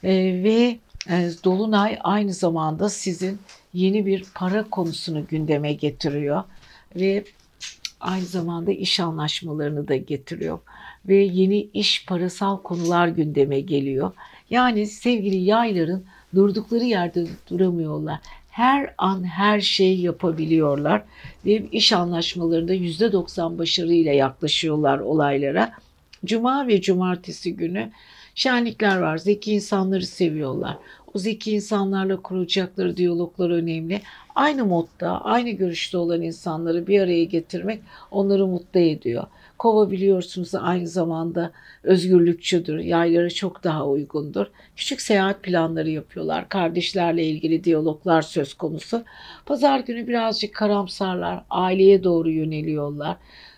[0.03, 0.13] e,
[0.43, 0.79] ve
[1.09, 3.39] e, dolunay aynı zamanda sizin
[3.73, 6.43] yeni bir para konusunu gündeme getiriyor
[6.95, 7.23] ve
[7.99, 10.59] aynı zamanda iş anlaşmalarını da getiriyor
[11.07, 14.11] ve yeni iş parasal konular gündeme geliyor.
[14.49, 18.19] Yani sevgili yayların durdukları yerde duramıyorlar.
[18.49, 21.03] Her an her şey yapabiliyorlar
[21.45, 25.73] ve iş anlaşmalarında %90 başarıyla yaklaşıyorlar olaylara.
[26.25, 27.91] Cuma ve cumartesi günü
[28.35, 29.17] şenlikler var.
[29.17, 30.77] Zeki insanları seviyorlar.
[31.15, 34.01] O zeki insanlarla kuracakları diyaloglar önemli.
[34.35, 39.23] Aynı modda, aynı görüşte olan insanları bir araya getirmek onları mutlu ediyor.
[39.57, 41.51] Kova biliyorsunuz aynı zamanda
[41.83, 42.79] özgürlükçüdür.
[42.79, 44.45] Yaylara çok daha uygundur.
[44.75, 46.49] Küçük seyahat planları yapıyorlar.
[46.49, 49.03] Kardeşlerle ilgili diyaloglar söz konusu.
[49.45, 51.43] Pazar günü birazcık karamsarlar.
[51.49, 53.17] Aileye doğru yöneliyorlar.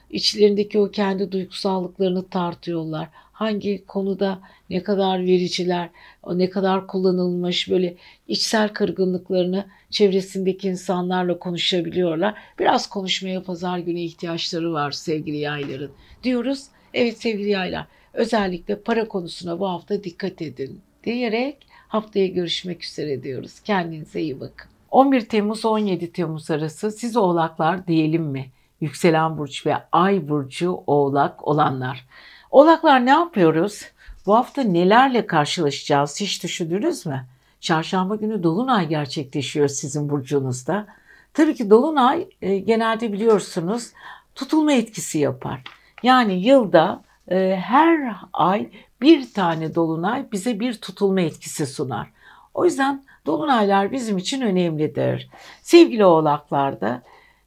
[0.10, 3.08] İçlerindeki o kendi duygusallıklarını tartıyorlar
[3.38, 5.90] hangi konuda ne kadar vericiler,
[6.34, 7.96] ne kadar kullanılmış böyle
[8.28, 12.36] içsel kırgınlıklarını çevresindeki insanlarla konuşabiliyorlar.
[12.60, 15.92] Biraz konuşmaya pazar günü ihtiyaçları var sevgili yayların
[16.24, 16.64] diyoruz.
[16.94, 21.58] Evet sevgili yaylar özellikle para konusuna bu hafta dikkat edin diyerek
[21.88, 23.60] haftaya görüşmek üzere diyoruz.
[23.60, 24.72] Kendinize iyi bakın.
[24.92, 28.46] 11 Temmuz 17 Temmuz arası siz oğlaklar diyelim mi?
[28.82, 32.06] Yükselen burç ve ay burcu oğlak olanlar.
[32.52, 33.82] Oğlaklar ne yapıyoruz?
[34.26, 37.26] Bu hafta nelerle karşılaşacağız hiç düşündünüz mü?
[37.60, 40.88] Çarşamba günü Dolunay gerçekleşiyor sizin burcunuzda.
[41.34, 43.92] Tabii ki Dolunay e, genelde biliyorsunuz
[44.36, 45.64] tutulma etkisi yapar.
[46.04, 48.70] Yani yılda e, her ay
[49.02, 52.08] bir tane Dolunay bize bir tutulma etkisi sunar.
[52.54, 55.30] O yüzden Dolunaylar bizim için önemlidir.
[55.62, 57.02] Sevgili oğlaklarda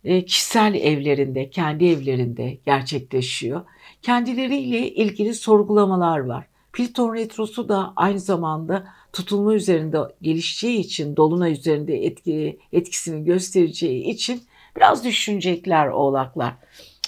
[0.05, 3.65] e, kişisel evlerinde, kendi evlerinde gerçekleşiyor
[4.03, 6.47] kendileriyle ilgili sorgulamalar var.
[6.73, 14.43] Plüton retrosu da aynı zamanda tutulma üzerinde gelişeceği için, dolunay üzerinde etki, etkisini göstereceği için
[14.77, 16.55] biraz düşünecekler oğlaklar.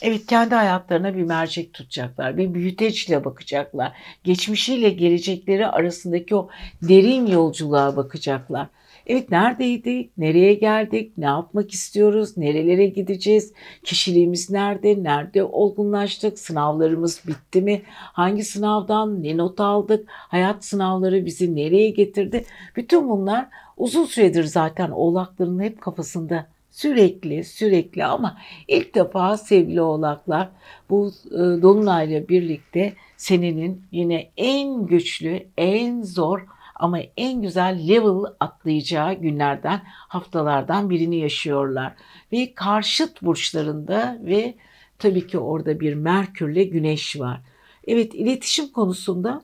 [0.03, 3.93] Evet kendi hayatlarına bir mercek tutacaklar, bir büyüteçle bakacaklar.
[4.25, 6.49] Geçmişiyle gelecekleri arasındaki o
[6.83, 8.67] derin yolculuğa bakacaklar.
[9.07, 13.53] Evet neredeydik, nereye geldik, ne yapmak istiyoruz, nerelere gideceğiz,
[13.85, 21.57] kişiliğimiz nerede, nerede olgunlaştık, sınavlarımız bitti mi, hangi sınavdan ne not aldık, hayat sınavları bizi
[21.57, 22.45] nereye getirdi.
[22.77, 26.47] Bütün bunlar uzun süredir zaten oğlakların hep kafasında.
[26.71, 28.39] Sürekli sürekli ama
[28.69, 30.49] ilk defa sevgili oğlaklar
[30.91, 36.47] bu e, dolunayla birlikte senenin yine en güçlü, en zor
[36.83, 41.93] ama en güzel level atlayacağı günlerden, haftalardan birini yaşıyorlar.
[42.33, 44.55] Ve karşıt burçlarında ve
[44.99, 47.41] tabii ki orada bir Merkürle Güneş var.
[47.87, 49.43] Evet iletişim konusunda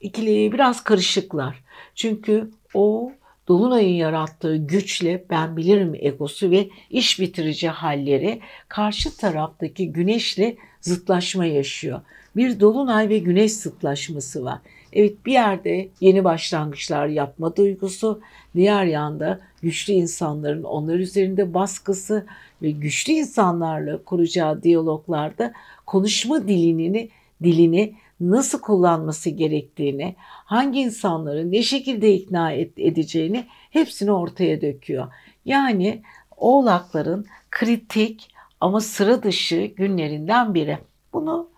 [0.00, 1.64] ikili biraz karışıklar.
[1.94, 3.12] Çünkü o
[3.48, 12.00] Dolunay'ın yarattığı güçle ben bilirim egosu ve iş bitirici halleri karşı taraftaki güneşle zıtlaşma yaşıyor.
[12.36, 14.58] Bir dolunay ve güneş zıtlaşması var.
[14.94, 18.20] Evet bir yerde yeni başlangıçlar yapma duygusu,
[18.54, 22.26] diğer yanda güçlü insanların onlar üzerinde baskısı
[22.62, 25.52] ve güçlü insanlarla kuracağı diyaloglarda
[25.86, 27.08] konuşma dilini
[27.42, 35.06] dilini nasıl kullanması gerektiğini, hangi insanları ne şekilde ikna edeceğini hepsini ortaya döküyor.
[35.44, 36.02] Yani
[36.36, 38.28] oğlakların kritik
[38.60, 40.78] ama sıra dışı günlerinden biri.
[41.12, 41.53] Bunu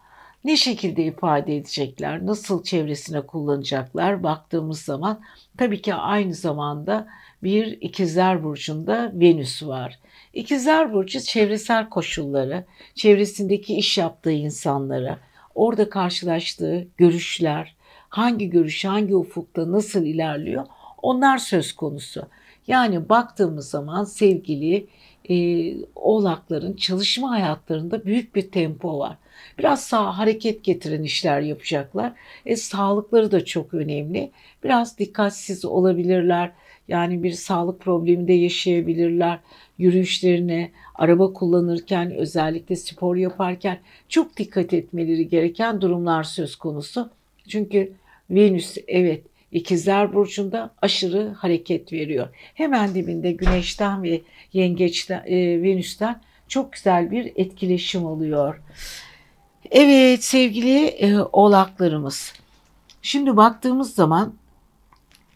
[0.46, 5.20] ne şekilde ifade edecekler, nasıl çevresine kullanacaklar baktığımız zaman
[5.58, 7.08] tabii ki aynı zamanda
[7.42, 9.98] bir ikizler burcunda Venüs var.
[10.32, 15.18] İkizler burcu çevresel koşulları, çevresindeki iş yaptığı insanları,
[15.54, 17.76] orada karşılaştığı görüşler,
[18.08, 20.66] hangi görüş hangi ufukta nasıl ilerliyor
[21.02, 22.26] onlar söz konusu.
[22.66, 24.86] Yani baktığımız zaman sevgili
[25.30, 29.16] e, oğlakların çalışma hayatlarında büyük bir tempo var.
[29.58, 32.12] Biraz sağ hareket getiren işler yapacaklar.
[32.46, 34.30] E, sağlıkları da çok önemli.
[34.64, 36.52] Biraz dikkatsiz olabilirler.
[36.88, 39.38] Yani bir sağlık problemi de yaşayabilirler.
[39.78, 47.10] Yürüyüşlerine, araba kullanırken, özellikle spor yaparken çok dikkat etmeleri gereken durumlar söz konusu.
[47.48, 47.92] Çünkü
[48.30, 49.22] Venüs evet
[49.52, 52.28] İkizler Burcu'nda aşırı hareket veriyor.
[52.54, 54.22] Hemen dibinde Güneş'ten ve
[54.52, 58.60] Yengeç'ten, e, Venüs'ten çok güzel bir etkileşim oluyor.
[59.70, 62.32] Evet sevgili e, oğlaklarımız.
[63.02, 64.34] Şimdi baktığımız zaman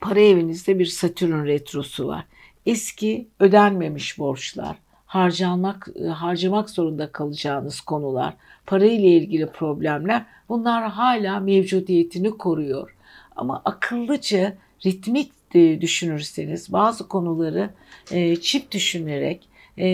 [0.01, 2.25] para evinizde bir Satürn retrosu var.
[2.67, 8.35] Eski ödenmemiş borçlar, harcanmak e, harcamak zorunda kalacağınız konular,
[8.67, 12.97] para ile ilgili problemler bunlar hala mevcudiyetini koruyor.
[13.41, 17.71] Ama akıllıca ritmik e, düşünürseniz bazı konuları
[18.11, 19.49] e, çift düşünerek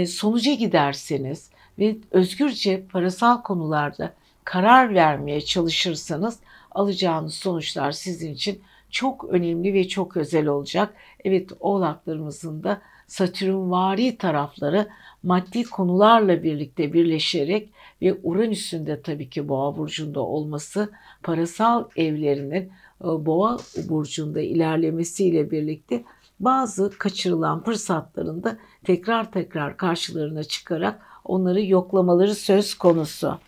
[0.09, 4.12] sonuca giderseniz ve özgürce parasal konularda
[4.44, 6.38] karar vermeye çalışırsanız
[6.70, 10.94] alacağınız sonuçlar sizin için çok önemli ve çok özel olacak.
[11.24, 14.88] Evet oğlaklarımızın da Satürnvari tarafları
[15.22, 17.68] maddi konularla birlikte birleşerek
[18.03, 20.90] ve Uranüs'ün de tabii ki Boğa burcunda olması
[21.22, 22.70] parasal evlerinin e,
[23.01, 26.05] Boğa burcunda ilerlemesiyle birlikte
[26.40, 33.38] bazı kaçırılan fırsatların da tekrar tekrar karşılarına çıkarak onları yoklamaları söz konusu.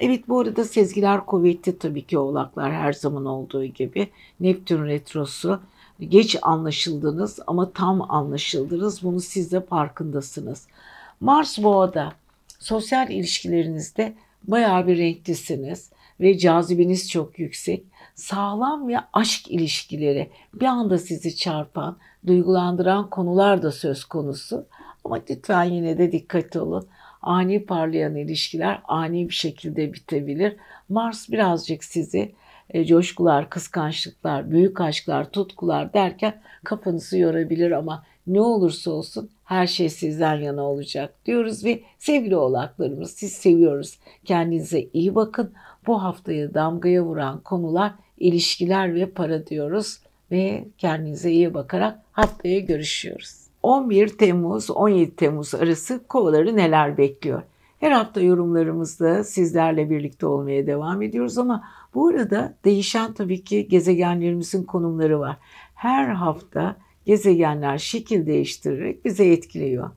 [0.00, 4.08] Evet bu arada sezgiler kuvvetli tabii ki oğlaklar her zaman olduğu gibi.
[4.40, 5.60] Neptün retrosu
[6.00, 9.02] geç anlaşıldınız ama tam anlaşıldınız.
[9.02, 10.66] Bunu siz de farkındasınız.
[11.20, 12.12] Mars boğada
[12.58, 14.14] sosyal ilişkilerinizde
[14.44, 17.84] bayağı bir renklisiniz ve cazibeniz çok yüksek.
[18.20, 21.96] Sağlam ve aşk ilişkileri bir anda sizi çarpan,
[22.26, 24.66] duygulandıran konular da söz konusu.
[25.04, 26.88] Ama lütfen yine de dikkat olun
[27.22, 30.56] ani parlayan ilişkiler ani bir şekilde bitebilir.
[30.88, 32.32] Mars birazcık sizi
[32.70, 39.88] e, coşkular, kıskançlıklar, büyük aşklar, tutkular derken kafanızı yorabilir ama ne olursa olsun her şey
[39.88, 43.98] sizden yana olacak diyoruz ve sevgili oğlaklarımız siz seviyoruz.
[44.24, 45.52] Kendinize iyi bakın.
[45.86, 49.98] Bu haftayı damgaya vuran konular ilişkiler ve para diyoruz
[50.30, 53.40] ve kendinize iyi bakarak haftaya görüşüyoruz.
[53.62, 57.42] 11 Temmuz 17 Temmuz arası kovaları neler bekliyor?
[57.80, 61.64] Her hafta yorumlarımızda sizlerle birlikte olmaya devam ediyoruz ama
[61.94, 65.36] bu arada değişen tabii ki gezegenlerimizin konumları var.
[65.74, 69.90] Her hafta gezegenler şekil değiştirerek bize etkiliyor.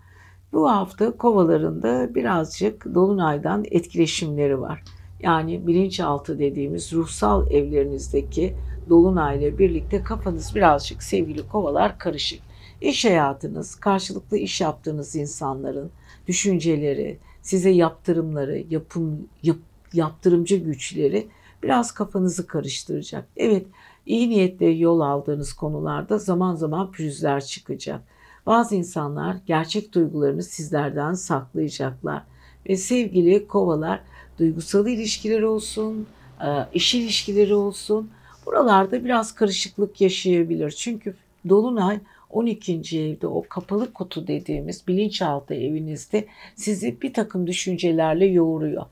[0.53, 4.83] Bu hafta kovalarında birazcık dolunaydan etkileşimleri var.
[5.23, 8.55] Yani bilinçaltı dediğimiz ruhsal evlerinizdeki
[8.89, 12.39] dolunayla birlikte kafanız birazcık sevgili kovalar karışık.
[12.81, 15.91] İş hayatınız, karşılıklı iş yaptığınız insanların
[16.27, 19.57] düşünceleri, size yaptırımları, yapım, yap,
[19.93, 21.27] yaptırımcı güçleri
[21.63, 23.27] biraz kafanızı karıştıracak.
[23.37, 23.65] Evet,
[24.05, 28.01] iyi niyetle yol aldığınız konularda zaman zaman pürüzler çıkacak.
[28.45, 32.23] Bazı insanlar gerçek duygularını sizlerden saklayacaklar.
[32.69, 34.01] Ve sevgili kovalar,
[34.39, 36.07] duygusal ilişkiler olsun,
[36.41, 38.09] e, iş ilişkileri olsun,
[38.45, 40.71] buralarda biraz karışıklık yaşayabilir.
[40.71, 41.15] Çünkü
[41.49, 42.99] Dolunay 12.
[42.99, 46.25] evde o kapalı kutu dediğimiz bilinçaltı evinizde
[46.55, 48.85] sizi bir takım düşüncelerle yoğuruyor.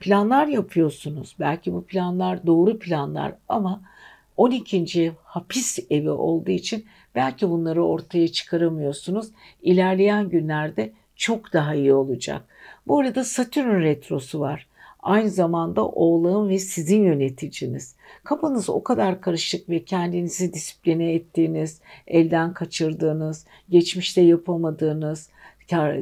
[0.00, 1.36] Planlar yapıyorsunuz.
[1.40, 3.82] Belki bu planlar doğru planlar ama
[4.36, 5.02] 12.
[5.02, 9.28] ev hapis evi olduğu için belki bunları ortaya çıkaramıyorsunuz.
[9.62, 12.42] İlerleyen günlerde çok daha iyi olacak.
[12.86, 14.67] Bu arada Satürn retrosu var.
[15.02, 17.94] Aynı zamanda oğlağın ve sizin yöneticiniz.
[18.24, 25.30] Kafanız o kadar karışık ve kendinizi disipline ettiğiniz, elden kaçırdığınız, geçmişte yapamadığınız,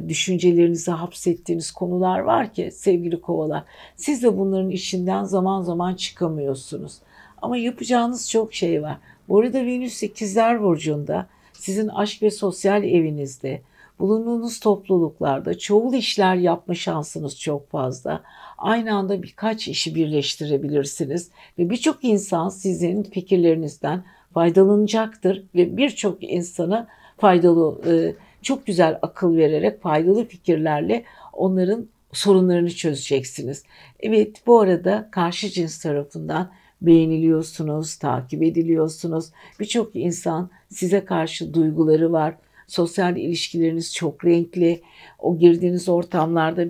[0.07, 3.63] düşüncelerinizi hapsettiğiniz konular var ki sevgili kovalar.
[3.95, 6.97] Siz de bunların içinden zaman zaman çıkamıyorsunuz.
[7.41, 8.97] Ama yapacağınız çok şey var.
[9.29, 13.61] Bu arada Venüs ikizler burcunda sizin aşk ve sosyal evinizde
[13.99, 18.23] bulunduğunuz topluluklarda çoğul işler yapma şansınız çok fazla.
[18.57, 26.87] Aynı anda birkaç işi birleştirebilirsiniz ve birçok insan sizin fikirlerinizden faydalanacaktır ve birçok insana
[27.17, 33.63] faydalı e, çok güzel akıl vererek faydalı fikirlerle onların sorunlarını çözeceksiniz.
[33.99, 39.31] Evet bu arada karşı cins tarafından beğeniliyorsunuz, takip ediliyorsunuz.
[39.59, 42.35] Birçok insan size karşı duyguları var.
[42.67, 44.81] Sosyal ilişkileriniz çok renkli.
[45.19, 46.65] O girdiğiniz ortamlarda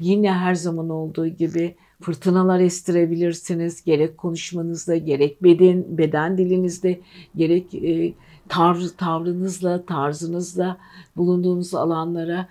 [0.00, 3.84] yine her zaman olduğu gibi fırtınalar estirebilirsiniz.
[3.84, 7.00] Gerek konuşmanızda, gerek beden beden dilinizde,
[7.36, 8.12] gerek e,
[8.48, 10.78] tarz, tavrınızla, tarzınızla
[11.16, 12.48] bulunduğunuz alanlara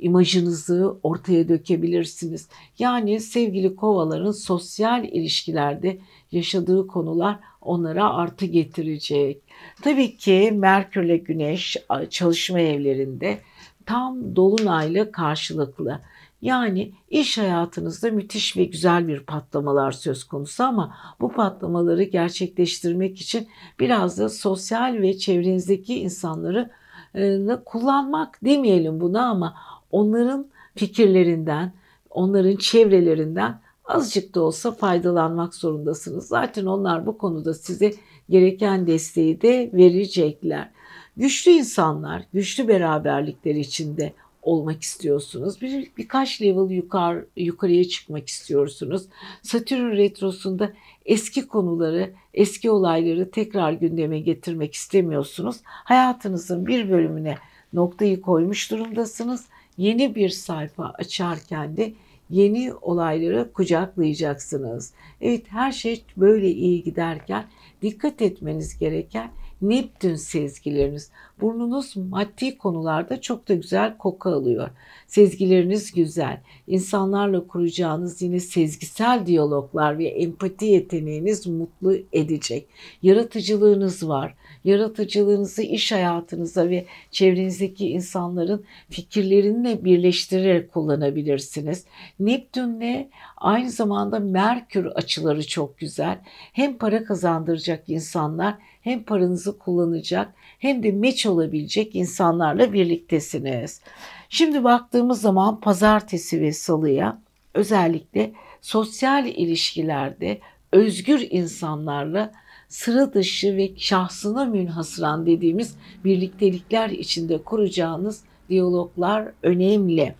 [0.00, 2.48] imajınızı ortaya dökebilirsiniz.
[2.78, 5.98] Yani sevgili kovaların sosyal ilişkilerde
[6.32, 9.42] yaşadığı konular onlara artı getirecek.
[9.82, 11.76] Tabii ki Merkür ile Güneş
[12.10, 13.38] çalışma evlerinde
[13.86, 16.00] tam dolunayla karşılıklı.
[16.42, 23.48] Yani iş hayatınızda müthiş ve güzel bir patlamalar söz konusu ama bu patlamaları gerçekleştirmek için
[23.80, 26.70] biraz da sosyal ve çevrenizdeki insanları
[27.14, 29.56] e, kullanmak demeyelim buna ama
[29.90, 31.72] onların fikirlerinden,
[32.10, 36.28] onların çevrelerinden azıcık da olsa faydalanmak zorundasınız.
[36.28, 37.92] Zaten onlar bu konuda size
[38.30, 40.70] gereken desteği de verecekler.
[41.16, 44.12] Güçlü insanlar, güçlü beraberlikler içinde
[44.42, 45.62] olmak istiyorsunuz.
[45.62, 49.02] Bir, birkaç level yukarı, yukarıya çıkmak istiyorsunuz.
[49.42, 50.72] Satürn retrosunda
[51.04, 55.56] eski konuları, eski olayları tekrar gündeme getirmek istemiyorsunuz.
[55.64, 57.38] Hayatınızın bir bölümüne
[57.72, 59.46] noktayı koymuş durumdasınız.
[59.76, 61.92] Yeni bir sayfa açarken de
[62.30, 64.92] yeni olayları kucaklayacaksınız.
[65.20, 67.44] Evet her şey böyle iyi giderken
[67.82, 69.30] dikkat etmeniz gereken
[69.62, 71.10] Neptün sezgileriniz.
[71.40, 74.70] Burnunuz maddi konularda çok da güzel koku alıyor.
[75.06, 76.40] Sezgileriniz güzel.
[76.66, 82.66] İnsanlarla kuracağınız yine sezgisel diyaloglar ve empati yeteneğiniz mutlu edecek.
[83.02, 84.34] Yaratıcılığınız var.
[84.64, 91.84] Yaratıcılığınızı iş hayatınıza ve çevrenizdeki insanların fikirlerinle birleştirerek kullanabilirsiniz.
[92.20, 96.18] Neptünle aynı zamanda Merkür açıları çok güzel.
[96.52, 103.80] Hem para kazandıracak insanlar hem paranızı kullanacak hem de meç olabilecek insanlarla birliktesiniz.
[104.28, 107.18] Şimdi baktığımız zaman pazartesi ve salıya
[107.54, 110.40] özellikle sosyal ilişkilerde
[110.72, 112.32] özgür insanlarla
[112.68, 120.14] sıra dışı ve şahsına münhasıran dediğimiz birliktelikler içinde kuracağınız diyaloglar önemli.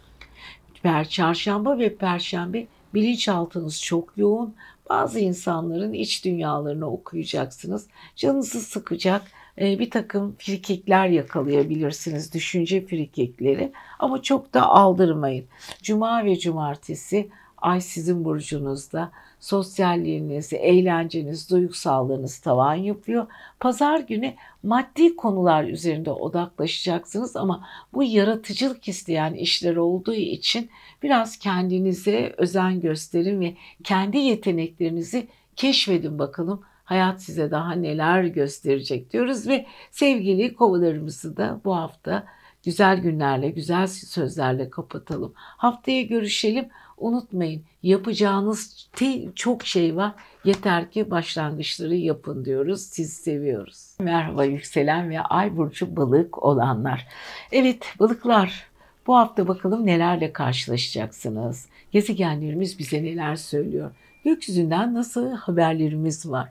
[1.08, 4.54] Çarşamba ve perşembe bilinçaltınız çok yoğun.
[4.90, 7.86] Bazı insanların iç dünyalarını okuyacaksınız.
[8.16, 9.22] Canınızı sıkacak
[9.60, 12.34] e, bir takım frikikler yakalayabilirsiniz.
[12.34, 15.44] Düşünce frikikleri ama çok da aldırmayın.
[15.82, 17.28] Cuma ve cumartesi
[17.60, 23.26] ay sizin burcunuzda sosyalliğiniz, eğlenceniz, duygusallığınız tavan yapıyor.
[23.60, 30.70] Pazar günü maddi konular üzerinde odaklaşacaksınız ama bu yaratıcılık isteyen işler olduğu için
[31.02, 33.54] biraz kendinize özen gösterin ve
[33.84, 41.76] kendi yeteneklerinizi keşfedin bakalım hayat size daha neler gösterecek diyoruz ve sevgili kovalarımızı da bu
[41.76, 42.26] hafta
[42.64, 45.32] güzel günlerle, güzel sözlerle kapatalım.
[45.36, 46.68] Haftaya görüşelim.
[47.00, 48.88] Unutmayın yapacağınız
[49.34, 50.12] çok şey var.
[50.44, 52.80] Yeter ki başlangıçları yapın diyoruz.
[52.80, 53.96] Sizi seviyoruz.
[54.00, 57.06] Merhaba yükselen ve ay burcu balık olanlar.
[57.52, 58.70] Evet balıklar
[59.06, 61.66] bu hafta bakalım nelerle karşılaşacaksınız.
[61.92, 63.90] Gezegenlerimiz bize neler söylüyor.
[64.24, 66.48] Gökyüzünden nasıl haberlerimiz var.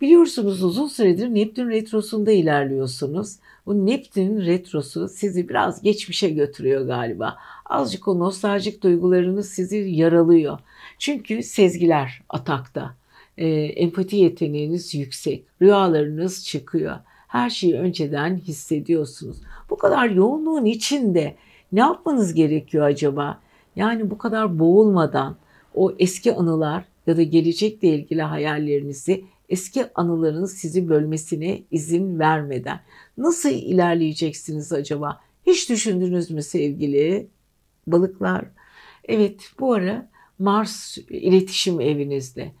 [0.00, 3.36] Biliyorsunuz uzun süredir Neptün retrosunda ilerliyorsunuz.
[3.66, 7.36] Bu Neptün retrosu sizi biraz geçmişe götürüyor galiba.
[7.66, 10.58] Azıcık o nostaljik duygularınız sizi yaralıyor.
[10.98, 12.94] Çünkü sezgiler atakta.
[13.38, 15.44] E, empati yeteneğiniz yüksek.
[15.62, 16.96] Rüyalarınız çıkıyor.
[17.28, 19.36] Her şeyi önceden hissediyorsunuz.
[19.70, 21.34] Bu kadar yoğunluğun içinde
[21.72, 23.40] ne yapmanız gerekiyor acaba?
[23.76, 25.36] Yani bu kadar boğulmadan
[25.74, 32.80] o eski anılar ya da gelecekle ilgili hayallerinizi eski anıların sizi bölmesine izin vermeden
[33.18, 35.20] nasıl ilerleyeceksiniz acaba?
[35.46, 37.28] Hiç düşündünüz mü sevgili
[37.86, 38.44] balıklar?
[39.04, 42.52] Evet bu ara Mars iletişim evinizde.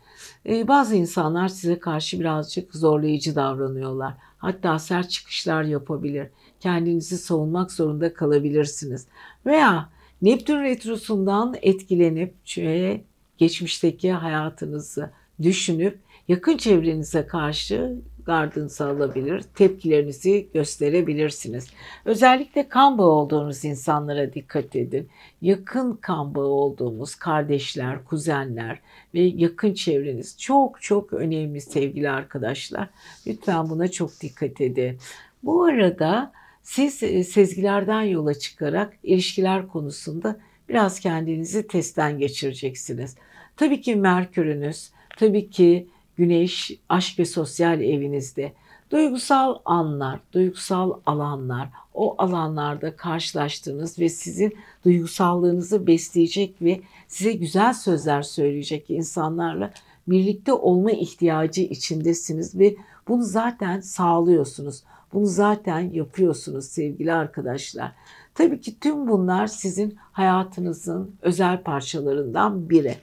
[0.46, 4.14] Ee, bazı insanlar size karşı birazcık zorlayıcı davranıyorlar.
[4.38, 6.28] Hatta sert çıkışlar yapabilir.
[6.60, 9.06] Kendinizi savunmak zorunda kalabilirsiniz.
[9.46, 9.88] Veya
[10.22, 13.00] Neptün retrosundan etkilenip ve
[13.38, 15.10] geçmişteki hayatınızı
[15.42, 15.98] düşünüp
[16.28, 17.96] yakın çevrenize karşı
[18.28, 21.66] gardınızı alabilir, tepkilerinizi gösterebilirsiniz.
[22.04, 25.08] Özellikle kan bağı olduğunuz insanlara dikkat edin.
[25.42, 28.80] Yakın kan bağı olduğumuz kardeşler, kuzenler
[29.14, 32.88] ve yakın çevreniz çok çok önemli sevgili arkadaşlar.
[33.26, 34.98] Lütfen buna çok dikkat edin.
[35.42, 40.36] Bu arada siz e, sezgilerden yola çıkarak ilişkiler konusunda
[40.68, 43.16] biraz kendinizi testten geçireceksiniz.
[43.56, 45.88] Tabii ki Merkür'ünüz, tabii ki
[46.18, 48.52] Güneş aşk ve sosyal evinizde.
[48.90, 58.22] Duygusal anlar, duygusal alanlar, o alanlarda karşılaştığınız ve sizin duygusallığınızı besleyecek ve size güzel sözler
[58.22, 59.72] söyleyecek insanlarla
[60.08, 62.76] birlikte olma ihtiyacı içindesiniz ve
[63.08, 64.82] bunu zaten sağlıyorsunuz.
[65.12, 67.92] Bunu zaten yapıyorsunuz sevgili arkadaşlar.
[68.34, 72.94] Tabii ki tüm bunlar sizin hayatınızın özel parçalarından biri.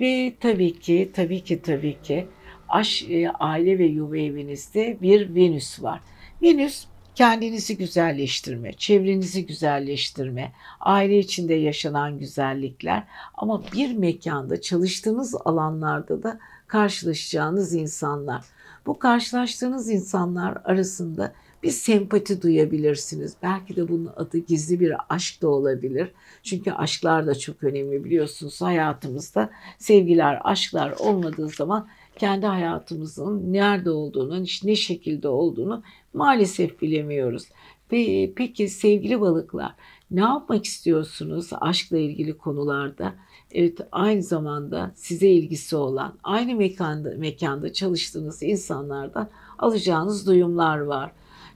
[0.00, 2.28] Ve tabii ki, tabii ki, tabii ki
[2.74, 6.00] aş, e, aile ve yuva evinizde bir Venüs var.
[6.42, 13.04] Venüs kendinizi güzelleştirme, çevrenizi güzelleştirme, aile içinde yaşanan güzellikler
[13.34, 18.44] ama bir mekanda çalıştığınız alanlarda da karşılaşacağınız insanlar.
[18.86, 23.34] Bu karşılaştığınız insanlar arasında bir sempati duyabilirsiniz.
[23.42, 26.12] Belki de bunun adı gizli bir aşk da olabilir.
[26.42, 29.50] Çünkü aşklar da çok önemli biliyorsunuz hayatımızda.
[29.78, 31.88] Sevgiler, aşklar olmadığı zaman
[32.18, 35.82] kendi hayatımızın nerede olduğunu, ne şekilde olduğunu
[36.14, 37.44] maalesef bilemiyoruz.
[37.92, 39.74] Ve peki sevgili balıklar
[40.10, 43.14] ne yapmak istiyorsunuz aşkla ilgili konularda?
[43.52, 51.12] Evet aynı zamanda size ilgisi olan, aynı mekanda, mekanda çalıştığınız insanlardan alacağınız duyumlar var.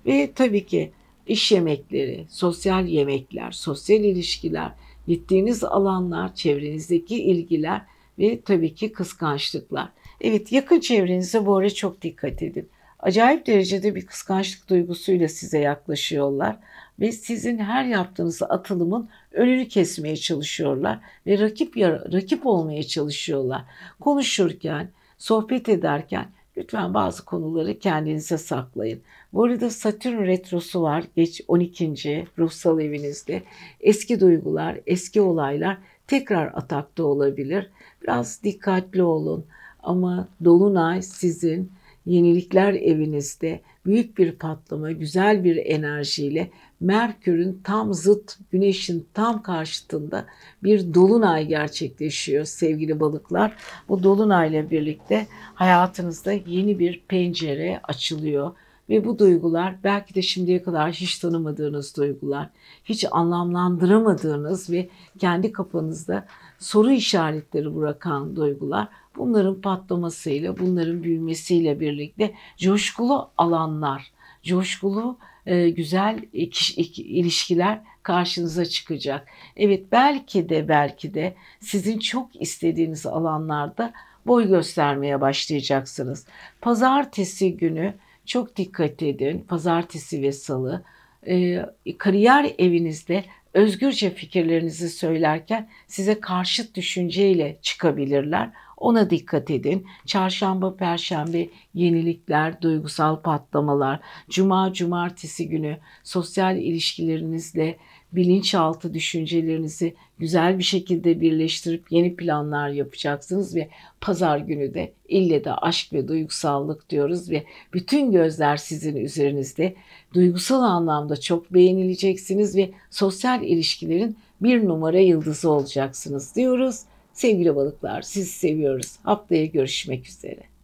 [0.06, 0.92] Ve tabii ki
[1.26, 4.72] iş yemekleri, sosyal yemekler, sosyal ilişkiler,
[5.06, 7.82] gittiğiniz alanlar, çevrenizdeki ilgiler
[8.18, 9.88] ve tabii ki kıskançlıklar.
[10.20, 12.68] Evet yakın çevrenize bu ara çok dikkat edin.
[13.00, 16.56] Acayip derecede bir kıskançlık duygusuyla size yaklaşıyorlar
[17.00, 21.76] ve sizin her yaptığınız atılımın önünü kesmeye çalışıyorlar ve rakip
[22.12, 23.64] rakip olmaya çalışıyorlar.
[24.00, 24.88] Konuşurken,
[25.18, 29.00] sohbet ederken lütfen bazı konuları kendinize saklayın.
[29.32, 31.04] Bu arada Satürn retrosu var.
[31.16, 32.26] Geç 12.
[32.38, 33.42] ruhsal evinizde.
[33.80, 37.70] Eski duygular, eski olaylar tekrar atakta olabilir.
[38.02, 39.46] Biraz dikkatli olun.
[39.82, 41.72] Ama Dolunay sizin
[42.06, 46.50] yenilikler evinizde büyük bir patlama, güzel bir enerjiyle
[46.80, 50.26] Merkür'ün tam zıt, Güneş'in tam karşıtında
[50.62, 53.56] bir dolunay gerçekleşiyor sevgili balıklar.
[53.88, 58.52] Bu dolunayla birlikte hayatınızda yeni bir pencere açılıyor
[58.88, 62.50] ve bu duygular belki de şimdiye kadar hiç tanımadığınız duygular,
[62.84, 66.26] hiç anlamlandıramadığınız ve kendi kafanızda
[66.58, 77.80] soru işaretleri bırakan duygular bunların patlamasıyla, bunların büyümesiyle birlikte coşkulu alanlar, coşkulu e, güzel ilişkiler
[78.02, 79.28] karşınıza çıkacak.
[79.56, 83.92] Evet belki de belki de sizin çok istediğiniz alanlarda
[84.26, 86.26] boy göstermeye başlayacaksınız.
[86.60, 87.94] Pazartesi günü
[88.26, 89.44] çok dikkat edin.
[89.48, 90.82] Pazartesi ve salı
[91.26, 91.64] e,
[91.98, 93.24] kariyer evinizde
[93.58, 98.50] özgürce fikirlerinizi söylerken size karşıt düşünceyle çıkabilirler.
[98.76, 99.86] Ona dikkat edin.
[100.06, 104.00] Çarşamba, perşembe yenilikler, duygusal patlamalar,
[104.30, 107.78] cuma, cumartesi günü sosyal ilişkilerinizle
[108.12, 113.68] bilinçaltı düşüncelerinizi güzel bir şekilde birleştirip yeni planlar yapacaksınız ve
[114.00, 119.74] pazar günü de ille de aşk ve duygusallık diyoruz ve bütün gözler sizin üzerinizde.
[120.14, 126.80] Duygusal anlamda çok beğenileceksiniz ve sosyal ilişkilerin bir numara yıldızı olacaksınız diyoruz.
[127.12, 128.96] Sevgili balıklar sizi seviyoruz.
[129.02, 130.57] Haftaya görüşmek üzere.